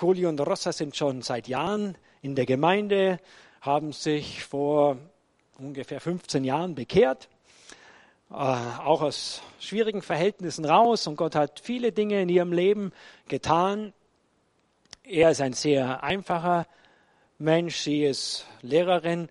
Julio 0.00 0.28
und 0.28 0.40
Rosa 0.40 0.72
sind 0.72 0.96
schon 0.96 1.22
seit 1.22 1.46
Jahren 1.46 1.96
in 2.20 2.34
der 2.34 2.46
Gemeinde, 2.46 3.20
haben 3.60 3.92
sich 3.92 4.42
vor 4.42 4.96
ungefähr 5.58 6.00
15 6.00 6.42
Jahren 6.42 6.74
bekehrt, 6.74 7.28
äh, 8.30 8.34
auch 8.34 9.02
aus 9.02 9.40
schwierigen 9.60 10.02
Verhältnissen 10.02 10.64
raus 10.64 11.06
und 11.06 11.14
Gott 11.14 11.36
hat 11.36 11.60
viele 11.60 11.92
Dinge 11.92 12.20
in 12.22 12.28
ihrem 12.28 12.52
Leben 12.52 12.92
getan. 13.28 13.92
Er 15.04 15.30
ist 15.30 15.40
ein 15.40 15.52
sehr 15.52 16.02
einfacher 16.02 16.66
Mensch, 17.38 17.76
sie 17.76 18.02
ist 18.02 18.46
Lehrerin 18.62 19.28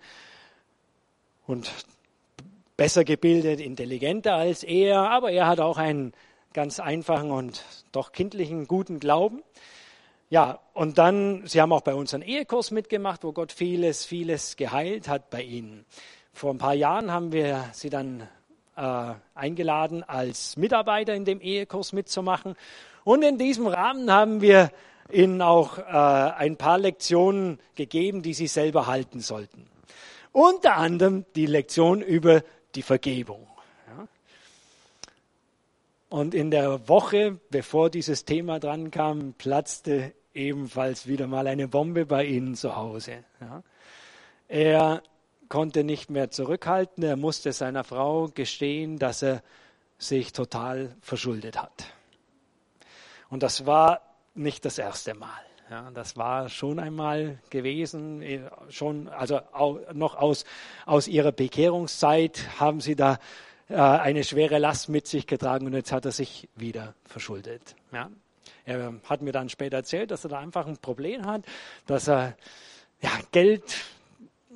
und 1.45 1.69
besser 2.77 3.03
gebildet, 3.03 3.59
intelligenter 3.59 4.36
als 4.36 4.63
er, 4.63 5.09
aber 5.09 5.31
er 5.31 5.47
hat 5.47 5.59
auch 5.59 5.77
einen 5.77 6.13
ganz 6.53 6.79
einfachen 6.79 7.31
und 7.31 7.63
doch 7.91 8.12
kindlichen, 8.12 8.67
guten 8.67 8.99
Glauben. 8.99 9.43
Ja, 10.29 10.59
und 10.73 10.97
dann, 10.97 11.45
Sie 11.45 11.62
haben 11.62 11.71
auch 11.71 11.81
bei 11.81 11.93
uns 11.93 12.13
einen 12.13 12.23
Ehekurs 12.23 12.71
mitgemacht, 12.71 13.23
wo 13.23 13.33
Gott 13.33 13.51
vieles, 13.51 14.05
vieles 14.05 14.55
geheilt 14.55 15.07
hat 15.07 15.29
bei 15.29 15.43
Ihnen. 15.43 15.86
Vor 16.31 16.51
ein 16.51 16.57
paar 16.57 16.73
Jahren 16.73 17.12
haben 17.12 17.31
wir 17.31 17.65
Sie 17.73 17.91
dann 17.91 18.27
äh, 18.75 19.13
eingeladen, 19.36 20.03
als 20.03 20.57
Mitarbeiter 20.57 21.13
in 21.13 21.25
dem 21.25 21.39
Ehekurs 21.39 21.93
mitzumachen. 21.93 22.55
Und 23.03 23.21
in 23.21 23.38
diesem 23.38 23.67
Rahmen 23.67 24.12
haben 24.12 24.41
wir 24.41 24.71
Ihnen 25.12 25.41
auch 25.41 25.77
äh, 25.77 25.81
ein 25.81 26.57
paar 26.57 26.79
Lektionen 26.79 27.59
gegeben, 27.75 28.23
die 28.23 28.33
Sie 28.33 28.47
selber 28.47 28.88
halten 28.88 29.19
sollten. 29.19 29.67
Unter 30.31 30.77
anderem 30.77 31.25
die 31.36 31.45
Lektion 31.45 32.01
über 32.01 32.41
die 32.75 32.81
Vergebung. 32.81 33.47
Ja. 33.88 34.07
Und 36.09 36.33
in 36.33 36.51
der 36.51 36.88
Woche, 36.88 37.39
bevor 37.49 37.89
dieses 37.89 38.25
Thema 38.25 38.59
dran 38.59 38.91
kam, 38.91 39.33
platzte 39.33 40.13
ebenfalls 40.33 41.07
wieder 41.07 41.27
mal 41.27 41.47
eine 41.47 41.67
Bombe 41.67 42.05
bei 42.05 42.25
ihnen 42.25 42.55
zu 42.55 42.75
Hause. 42.75 43.23
Ja. 43.39 43.63
Er 44.47 45.03
konnte 45.49 45.83
nicht 45.83 46.09
mehr 46.09 46.31
zurückhalten, 46.31 47.03
er 47.03 47.15
musste 47.15 47.51
seiner 47.53 47.83
Frau 47.83 48.27
gestehen, 48.27 48.97
dass 48.97 49.21
er 49.21 49.43
sich 49.97 50.33
total 50.33 50.95
verschuldet 51.01 51.62
hat. 51.62 51.93
Und 53.29 53.43
das 53.43 53.65
war 53.65 54.01
nicht 54.36 54.65
das 54.65 54.77
erste 54.77 55.13
Mal. 55.13 55.41
Ja, 55.73 55.89
das 55.91 56.15
war 56.17 56.49
schon 56.49 56.77
einmal 56.77 57.39
gewesen, 57.49 58.21
äh, 58.21 58.41
schon, 58.69 59.07
also 59.07 59.39
auch 59.53 59.79
noch 59.91 60.13
aus, 60.13 60.45
aus 60.86 61.07
ihrer 61.07 61.31
Bekehrungszeit 61.31 62.59
haben 62.59 62.79
sie 62.79 62.95
da 62.95 63.17
äh, 63.69 63.77
eine 63.77 64.23
schwere 64.23 64.59
Last 64.59 64.89
mit 64.89 65.07
sich 65.07 65.25
getragen 65.25 65.65
und 65.65 65.73
jetzt 65.73 65.91
hat 65.91 66.05
er 66.05 66.12
sich 66.12 66.47
wieder 66.55 66.93
verschuldet. 67.05 67.75
Ja. 67.91 68.12
Er 68.65 68.93
hat 69.05 69.23
mir 69.23 69.31
dann 69.31 69.49
später 69.49 69.77
erzählt, 69.77 70.12
dass 70.12 70.23
er 70.23 70.29
da 70.29 70.38
einfach 70.38 70.67
ein 70.67 70.77
Problem 70.77 71.25
hat, 71.25 71.43
dass 71.88 72.07
er 72.07 72.38
ja, 73.01 73.09
Geld 73.31 73.63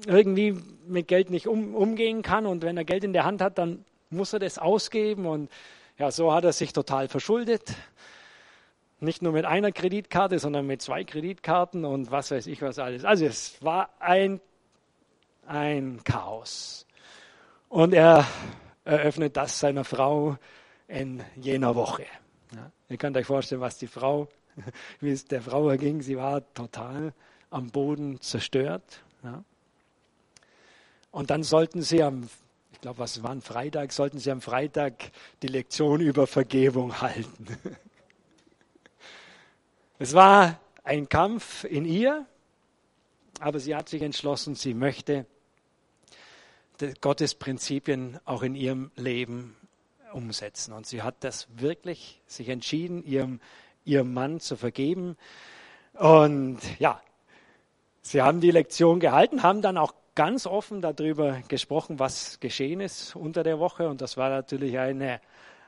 irgendwie 0.05 0.55
mit 0.85 1.07
Geld 1.07 1.31
nicht 1.31 1.47
um, 1.47 1.73
umgehen 1.73 2.21
kann 2.21 2.45
und 2.45 2.61
wenn 2.61 2.77
er 2.77 2.85
Geld 2.85 3.03
in 3.03 3.13
der 3.13 3.25
Hand 3.25 3.41
hat, 3.41 3.57
dann 3.57 3.83
muss 4.11 4.33
er 4.33 4.39
das 4.39 4.59
ausgeben 4.59 5.25
und 5.25 5.49
ja, 5.97 6.11
so 6.11 6.31
hat 6.31 6.43
er 6.43 6.53
sich 6.53 6.73
total 6.73 7.07
verschuldet. 7.07 7.73
Nicht 8.99 9.21
nur 9.21 9.31
mit 9.31 9.45
einer 9.45 9.71
Kreditkarte, 9.71 10.39
sondern 10.39 10.65
mit 10.65 10.81
zwei 10.81 11.03
Kreditkarten 11.03 11.85
und 11.85 12.09
was 12.09 12.31
weiß 12.31 12.47
ich 12.47 12.61
was 12.61 12.79
alles. 12.79 13.05
Also 13.05 13.25
es 13.25 13.63
war 13.63 13.89
ein, 13.99 14.41
ein 15.45 16.01
Chaos. 16.03 16.87
Und 17.69 17.93
er 17.93 18.25
eröffnet 18.85 19.37
das 19.37 19.59
seiner 19.59 19.83
Frau 19.83 20.37
in 20.87 21.23
jener 21.35 21.75
Woche. 21.75 22.05
Ja, 22.55 22.71
ihr 22.89 22.97
könnt 22.97 23.17
euch 23.17 23.27
vorstellen, 23.27 23.61
was 23.61 23.77
die 23.77 23.87
Frau, 23.87 24.29
wie 24.99 25.11
es 25.11 25.25
der 25.25 25.41
Frau 25.41 25.69
erging. 25.69 26.01
Sie 26.01 26.17
war 26.17 26.41
total 26.53 27.13
am 27.49 27.69
Boden 27.69 28.19
zerstört. 28.21 29.01
Ja. 29.23 29.43
Und 31.11 31.29
dann 31.29 31.43
sollten 31.43 31.81
sie 31.81 32.03
am, 32.03 32.29
ich 32.71 32.81
glaube, 32.81 32.99
was 32.99 33.21
war 33.23 33.31
ein 33.31 33.41
Freitag, 33.41 33.91
sollten 33.91 34.19
sie 34.19 34.31
am 34.31 34.41
Freitag 34.41 35.11
die 35.41 35.47
Lektion 35.47 36.01
über 36.01 36.27
Vergebung 36.27 37.01
halten. 37.01 37.47
Es 39.99 40.13
war 40.13 40.59
ein 40.83 41.09
Kampf 41.09 41.63
in 41.63 41.83
ihr, 41.83 42.27
aber 43.39 43.59
sie 43.59 43.75
hat 43.75 43.89
sich 43.89 44.03
entschlossen, 44.03 44.53
sie 44.53 44.75
möchte 44.75 45.25
Gottes 47.01 47.33
Prinzipien 47.33 48.19
auch 48.23 48.43
in 48.43 48.53
ihrem 48.53 48.91
Leben 48.95 49.55
umsetzen. 50.13 50.73
Und 50.73 50.85
sie 50.85 51.01
hat 51.01 51.15
das 51.21 51.47
wirklich 51.55 52.21
sich 52.27 52.49
entschieden, 52.49 53.03
ihrem, 53.03 53.39
ihrem 53.85 54.13
Mann 54.13 54.39
zu 54.39 54.55
vergeben. 54.55 55.17
Und 55.95 56.59
ja, 56.77 57.01
sie 58.03 58.21
haben 58.21 58.39
die 58.39 58.51
Lektion 58.51 58.99
gehalten, 58.99 59.41
haben 59.41 59.63
dann 59.63 59.79
auch 59.79 59.95
ganz 60.13 60.45
offen 60.45 60.79
darüber 60.79 61.41
gesprochen, 61.47 61.97
was 61.97 62.39
geschehen 62.39 62.81
ist 62.81 63.15
unter 63.15 63.41
der 63.41 63.57
Woche. 63.57 63.89
Und 63.89 64.01
das 64.01 64.15
war 64.15 64.29
natürlich 64.29 64.77
eine, 64.77 65.21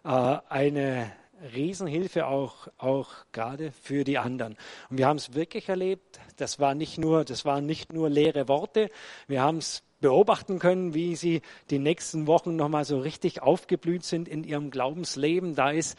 äh, 0.03 0.37
eine 0.49 1.11
Riesenhilfe 1.53 2.27
auch, 2.27 2.67
auch 2.77 3.09
gerade 3.31 3.71
für 3.71 4.03
die 4.03 4.17
anderen. 4.17 4.57
Und 4.89 4.97
wir 4.97 5.07
haben 5.07 5.17
es 5.17 5.33
wirklich 5.33 5.69
erlebt. 5.69 6.19
Das 6.37 6.59
war 6.59 6.75
nicht 6.75 6.97
nur, 6.97 7.25
das 7.25 7.45
waren 7.45 7.65
nicht 7.65 7.93
nur 7.93 8.09
leere 8.09 8.47
Worte. 8.47 8.89
Wir 9.27 9.41
haben 9.41 9.57
es 9.57 9.83
beobachten 10.01 10.59
können, 10.59 10.93
wie 10.93 11.15
sie 11.15 11.41
die 11.69 11.79
nächsten 11.79 12.27
Wochen 12.27 12.55
nochmal 12.55 12.85
so 12.85 12.99
richtig 12.99 13.41
aufgeblüht 13.41 14.03
sind 14.03 14.27
in 14.27 14.43
ihrem 14.43 14.71
Glaubensleben. 14.71 15.55
Da 15.55 15.71
ist 15.71 15.97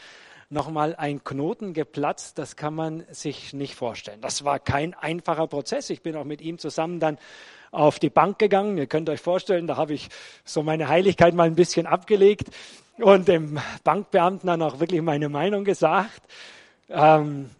nochmal 0.49 0.97
ein 0.97 1.23
Knoten 1.23 1.75
geplatzt, 1.75 2.39
das 2.39 2.57
kann 2.57 2.75
man 2.75 3.05
sich 3.11 3.53
nicht 3.53 3.75
vorstellen. 3.77 4.21
Das 4.21 4.45
war 4.45 4.59
kein 4.59 4.95
einfacher 4.95 5.47
Prozess. 5.47 5.91
Ich 5.91 6.03
bin 6.03 6.17
auch 6.17 6.25
mit 6.25 6.41
ihm 6.41 6.59
zusammen 6.59 6.99
dann 6.99 7.19
auf 7.71 8.01
die 8.01 8.11
Bank 8.11 8.39
gegangen. 8.39 8.77
Ihr 8.77 8.89
könnt 8.89 9.09
euch 9.09 9.21
vorstellen, 9.21 9.69
da 9.69 9.77
habe 9.77 9.95
ich 9.95 10.09
so 10.45 10.63
meine 10.63 10.89
Heiligkeit 10.89 11.35
mal 11.35 11.47
ein 11.47 11.55
bisschen 11.55 11.87
abgelegt 11.87 12.49
und 13.03 13.29
dem 13.29 13.59
Bankbeamten 13.85 14.47
dann 14.47 14.63
auch 14.63 14.81
wirklich 14.81 15.03
meine 15.03 15.29
Meinung 15.29 15.65
gesagt. 15.65 16.23
Ähm, 16.89 17.51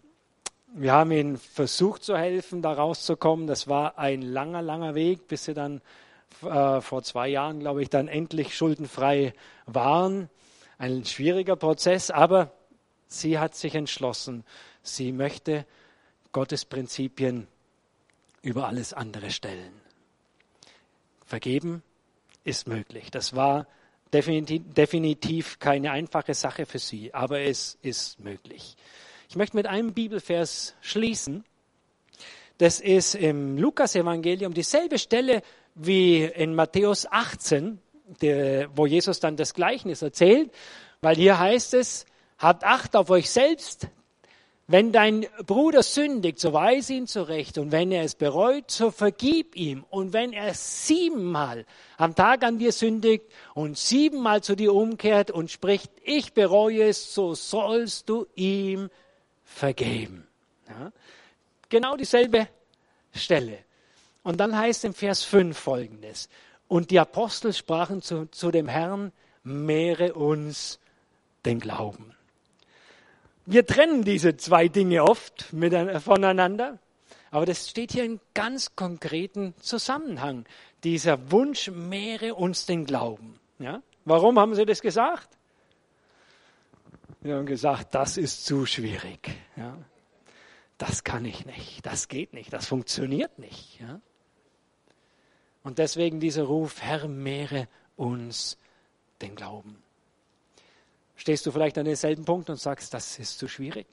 wir 0.73 0.93
haben 0.93 1.11
ihnen 1.11 1.37
versucht 1.37 2.03
zu 2.03 2.17
helfen, 2.17 2.61
da 2.61 2.73
rauszukommen. 2.73 3.47
Das 3.47 3.67
war 3.67 3.97
ein 3.97 4.21
langer, 4.21 4.61
langer 4.61 4.95
Weg, 4.95 5.27
bis 5.27 5.45
sie 5.45 5.53
dann 5.53 5.81
äh, 6.43 6.81
vor 6.81 7.03
zwei 7.03 7.27
Jahren, 7.27 7.59
glaube 7.59 7.81
ich, 7.81 7.89
dann 7.89 8.07
endlich 8.07 8.55
schuldenfrei 8.55 9.33
waren. 9.65 10.29
Ein 10.77 11.05
schwieriger 11.05 11.55
Prozess, 11.55 12.09
aber 12.09 12.51
sie 13.07 13.37
hat 13.37 13.55
sich 13.55 13.75
entschlossen, 13.75 14.45
sie 14.81 15.11
möchte 15.11 15.65
Gottes 16.31 16.65
Prinzipien 16.65 17.47
über 18.41 18.67
alles 18.67 18.93
andere 18.93 19.29
stellen. 19.29 19.73
Vergeben 21.25 21.83
ist 22.43 22.67
möglich. 22.67 23.11
Das 23.11 23.35
war 23.35 23.67
definitiv, 24.13 24.63
definitiv 24.73 25.59
keine 25.59 25.91
einfache 25.91 26.33
Sache 26.33 26.65
für 26.65 26.79
sie, 26.79 27.13
aber 27.13 27.41
es 27.41 27.77
ist 27.81 28.19
möglich. 28.19 28.75
Ich 29.29 29.35
möchte 29.35 29.55
mit 29.55 29.67
einem 29.67 29.93
Bibelvers 29.93 30.75
schließen. 30.81 31.45
Das 32.57 32.79
ist 32.79 33.15
im 33.15 33.57
Lukas-Evangelium 33.57 34.53
dieselbe 34.53 34.99
Stelle, 34.99 35.41
wie 35.73 36.23
in 36.23 36.53
Matthäus 36.53 37.07
18, 37.09 37.79
der, 38.21 38.69
wo 38.75 38.85
Jesus 38.85 39.19
dann 39.19 39.37
das 39.37 39.53
Gleichnis 39.53 40.01
erzählt, 40.01 40.51
weil 41.01 41.15
hier 41.15 41.39
heißt 41.39 41.73
es, 41.73 42.05
habt 42.37 42.63
Acht 42.63 42.95
auf 42.95 43.09
euch 43.09 43.29
selbst, 43.29 43.87
wenn 44.71 44.93
dein 44.93 45.25
Bruder 45.45 45.83
sündigt, 45.83 46.39
so 46.39 46.53
weis 46.53 46.89
ihn 46.89 47.05
zurecht. 47.05 47.57
Und 47.57 47.71
wenn 47.71 47.91
er 47.91 48.03
es 48.03 48.15
bereut, 48.15 48.71
so 48.71 48.89
vergib 48.89 49.55
ihm. 49.55 49.83
Und 49.89 50.13
wenn 50.13 50.31
er 50.31 50.53
siebenmal 50.53 51.65
am 51.97 52.15
Tag 52.15 52.43
an 52.43 52.57
dir 52.57 52.71
sündigt 52.71 53.25
und 53.53 53.77
siebenmal 53.77 54.41
zu 54.41 54.55
dir 54.55 54.73
umkehrt 54.73 55.29
und 55.29 55.51
spricht, 55.51 55.91
ich 56.03 56.33
bereue 56.33 56.83
es, 56.83 57.13
so 57.13 57.35
sollst 57.35 58.07
du 58.07 58.27
ihm 58.35 58.89
vergeben. 59.43 60.25
Ja? 60.69 60.91
Genau 61.69 61.97
dieselbe 61.97 62.47
Stelle. 63.13 63.59
Und 64.23 64.39
dann 64.39 64.57
heißt 64.57 64.85
im 64.85 64.93
Vers 64.93 65.23
5 65.23 65.57
folgendes. 65.57 66.29
Und 66.67 66.91
die 66.91 66.99
Apostel 66.99 67.53
sprachen 67.53 68.01
zu, 68.01 68.27
zu 68.27 68.51
dem 68.51 68.69
Herrn, 68.69 69.11
mehre 69.43 70.13
uns 70.13 70.79
den 71.43 71.59
Glauben. 71.59 72.15
Wir 73.51 73.65
trennen 73.65 74.05
diese 74.05 74.37
zwei 74.37 74.69
Dinge 74.69 75.03
oft 75.03 75.53
voneinander, 75.99 76.79
aber 77.31 77.45
das 77.45 77.69
steht 77.69 77.91
hier 77.91 78.05
in 78.05 78.21
ganz 78.33 78.77
konkreten 78.77 79.53
Zusammenhang. 79.59 80.45
Dieser 80.85 81.31
Wunsch, 81.33 81.69
mehre 81.69 82.35
uns 82.35 82.65
den 82.65 82.85
Glauben. 82.85 83.37
Ja? 83.59 83.81
Warum 84.05 84.39
haben 84.39 84.55
sie 84.55 84.65
das 84.65 84.79
gesagt? 84.79 85.27
Sie 87.21 87.33
haben 87.33 87.45
gesagt, 87.45 87.93
das 87.93 88.15
ist 88.15 88.45
zu 88.45 88.65
schwierig. 88.65 89.29
Ja? 89.57 89.77
Das 90.77 91.03
kann 91.03 91.25
ich 91.25 91.45
nicht, 91.45 91.85
das 91.85 92.07
geht 92.07 92.31
nicht, 92.31 92.53
das 92.53 92.67
funktioniert 92.67 93.37
nicht. 93.37 93.81
Ja? 93.81 93.99
Und 95.61 95.77
deswegen 95.77 96.21
dieser 96.21 96.43
Ruf, 96.43 96.81
Herr, 96.81 97.09
mehre 97.09 97.67
uns 97.97 98.57
den 99.21 99.35
Glauben. 99.35 99.83
Stehst 101.21 101.45
du 101.45 101.51
vielleicht 101.51 101.77
an 101.77 101.85
denselben 101.85 102.25
Punkt 102.25 102.49
und 102.49 102.59
sagst, 102.59 102.95
das 102.95 103.19
ist 103.19 103.37
zu 103.37 103.47
schwierig, 103.47 103.85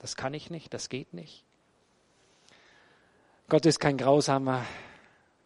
das 0.00 0.16
kann 0.16 0.34
ich 0.34 0.50
nicht, 0.50 0.74
das 0.74 0.88
geht 0.88 1.14
nicht. 1.14 1.44
Gott 3.48 3.64
ist 3.64 3.78
kein 3.78 3.96
grausamer 3.96 4.66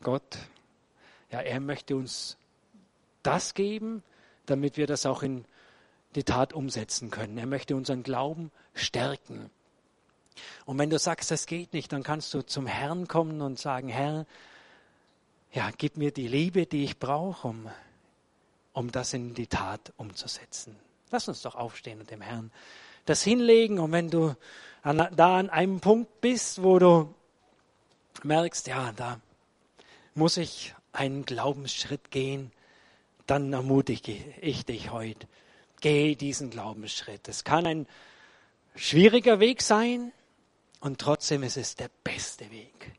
Gott. 0.03 0.39
Ja, 1.31 1.41
er 1.41 1.61
möchte 1.61 1.97
uns 1.97 2.39
das 3.23 3.53
geben, 3.53 4.03
damit 4.47 4.79
wir 4.79 4.87
das 4.87 5.05
auch 5.05 5.23
in 5.23 5.45
die 6.15 6.25
Tat 6.25 6.55
umsetzen 6.55 7.11
können. 7.11 7.37
Er 7.37 7.45
möchte 7.45 7.77
unseren 7.77 8.05
Glauben 8.05 8.51
stärken. 8.73 9.51
Und 10.65 10.79
wenn 10.79 10.89
du 10.89 10.99
sagst, 10.99 11.31
das 11.31 11.45
geht 11.45 11.75
nicht, 11.75 11.93
dann 11.93 12.05
kannst 12.05 12.33
du 12.33 12.41
zum 12.41 12.67
Herrn 12.67 13.07
kommen 13.07 13.43
und 13.43 13.59
sagen, 13.59 13.89
Herr, 13.89 14.25
ja, 15.53 15.69
gib 15.77 15.99
mir 15.99 16.11
die 16.11 16.29
Liebe, 16.29 16.65
die 16.65 16.85
ich 16.85 16.99
brauche, 16.99 17.49
um, 17.49 17.69
um 18.73 18.91
das 18.91 19.13
in 19.13 19.35
die 19.35 19.47
Tat 19.47 19.93
umzusetzen. 19.99 20.75
Lass 21.13 21.29
uns 21.29 21.43
doch 21.43 21.55
aufstehen 21.55 22.01
und 22.01 22.11
dem 22.11 22.21
Herrn 22.21 22.51
das 23.05 23.23
hinlegen. 23.23 23.79
Und 23.79 23.93
wenn 23.93 24.11
du 24.11 24.35
an, 24.83 25.09
da 25.15 25.39
an 25.39 25.51
einem 25.51 25.81
Punkt 25.81 26.21
bist, 26.21 26.63
wo 26.63 26.79
du 26.79 27.15
merkst, 28.25 28.67
ja, 28.67 28.93
da 28.93 29.21
muss 30.15 30.37
ich 30.37 30.75
einen 30.93 31.25
Glaubensschritt 31.25 32.11
gehen, 32.11 32.51
dann 33.27 33.53
ermutige 33.53 34.17
ich 34.41 34.67
dich 34.67 34.91
heute. 34.91 35.29
Geh 35.81 36.17
diesen 36.17 36.51
Glaubensschritt. 36.51 37.29
Es 37.29 37.45
kann 37.45 37.67
ein 37.67 37.87
schwieriger 38.75 39.39
Weg 39.39 39.63
sein 39.63 40.13
und 40.81 41.01
trotzdem 41.01 41.45
ist 41.45 41.57
es 41.57 41.77
der 41.77 41.91
beste 42.03 42.51
Weg. 42.51 42.93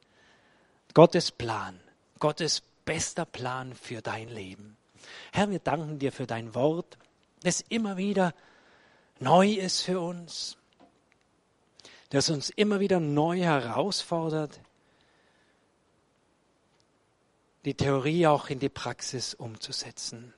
Gottes 0.93 1.31
Plan 1.31 1.79
Gottes 2.23 2.63
bester 2.85 3.25
Plan 3.25 3.73
für 3.75 4.01
dein 4.01 4.29
Leben. 4.29 4.77
Herr, 5.33 5.51
wir 5.51 5.59
danken 5.59 5.99
dir 5.99 6.13
für 6.13 6.25
dein 6.25 6.55
Wort, 6.55 6.97
das 7.43 7.61
immer 7.61 7.97
wieder 7.97 8.33
neu 9.19 9.53
ist 9.53 9.81
für 9.81 9.99
uns, 9.99 10.57
das 12.09 12.29
uns 12.29 12.49
immer 12.49 12.79
wieder 12.79 12.99
neu 12.99 13.39
herausfordert, 13.39 14.59
die 17.65 17.73
Theorie 17.73 18.27
auch 18.27 18.49
in 18.49 18.59
die 18.59 18.69
Praxis 18.69 19.33
umzusetzen. 19.33 20.33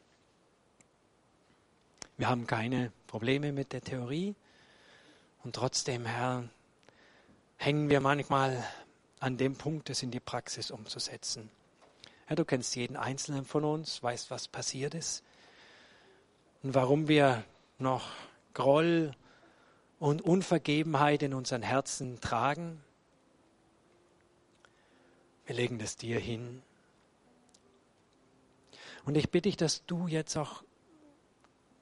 Wir 2.17 2.29
haben 2.29 2.47
keine 2.47 2.91
Probleme 3.07 3.51
mit 3.51 3.73
der 3.73 3.81
Theorie 3.81 4.35
und 5.43 5.55
trotzdem, 5.55 6.05
Herr, 6.05 6.47
hängen 7.57 7.89
wir 7.89 7.99
manchmal 7.99 8.63
an 9.19 9.37
dem 9.37 9.55
Punkt, 9.55 9.89
es 9.89 10.01
in 10.01 10.11
die 10.11 10.19
Praxis 10.19 10.71
umzusetzen. 10.71 11.49
Ja, 12.29 12.35
du 12.35 12.45
kennst 12.45 12.75
jeden 12.75 12.95
einzelnen 12.95 13.43
von 13.43 13.65
uns, 13.65 14.01
weißt, 14.01 14.31
was 14.31 14.47
passiert 14.47 14.93
ist 14.93 15.24
und 16.65 16.73
warum 16.73 17.07
wir 17.07 17.43
noch 17.77 18.09
Groll 18.55 19.11
und 19.99 20.23
Unvergebenheit 20.23 21.21
in 21.21 21.35
unseren 21.35 21.61
Herzen 21.61 22.19
tragen. 22.21 22.83
Wir 25.45 25.55
legen 25.55 25.77
das 25.77 25.95
dir 25.95 26.19
hin. 26.19 26.63
Und 29.05 29.15
ich 29.15 29.29
bitte 29.29 29.47
dich, 29.47 29.57
dass 29.57 29.85
du 29.85 30.07
jetzt 30.07 30.35
auch 30.37 30.63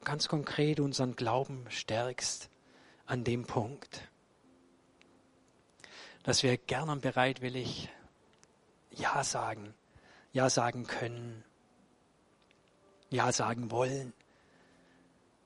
ganz 0.04 0.28
konkret 0.28 0.82
unseren 0.82 1.16
Glauben 1.16 1.66
stärkst 1.70 2.50
an 3.06 3.24
dem 3.24 3.46
Punkt, 3.46 4.02
dass 6.24 6.44
wir 6.44 6.58
gern 6.58 6.90
und 6.90 7.02
bereitwillig 7.02 7.88
Ja 8.92 9.24
sagen, 9.24 9.74
Ja 10.34 10.50
sagen 10.50 10.86
können, 10.88 11.46
Ja 13.10 13.32
sagen 13.32 13.72
wollen 13.72 14.12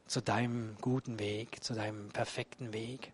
zu 0.08 0.22
deinem 0.22 0.76
guten 0.82 1.20
Weg, 1.20 1.64
zu 1.64 1.74
deinem 1.74 2.10
perfekten 2.10 2.74
Weg. 2.74 3.12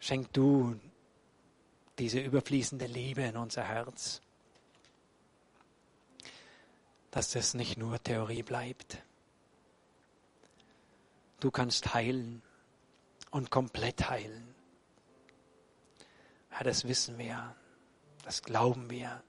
Schenk 0.00 0.32
du 0.32 0.78
diese 1.98 2.20
überfließende 2.20 2.86
Liebe 2.86 3.22
in 3.22 3.36
unser 3.36 3.64
Herz, 3.64 4.20
dass 7.10 7.30
das 7.30 7.54
nicht 7.54 7.78
nur 7.78 8.02
Theorie 8.02 8.42
bleibt. 8.42 8.98
Du 11.40 11.50
kannst 11.50 11.94
heilen 11.94 12.42
und 13.30 13.50
komplett 13.50 14.10
heilen. 14.10 14.54
Ja, 16.50 16.62
das 16.62 16.86
wissen 16.86 17.18
wir, 17.18 17.54
das 18.24 18.42
glauben 18.42 18.90
wir. 18.90 19.22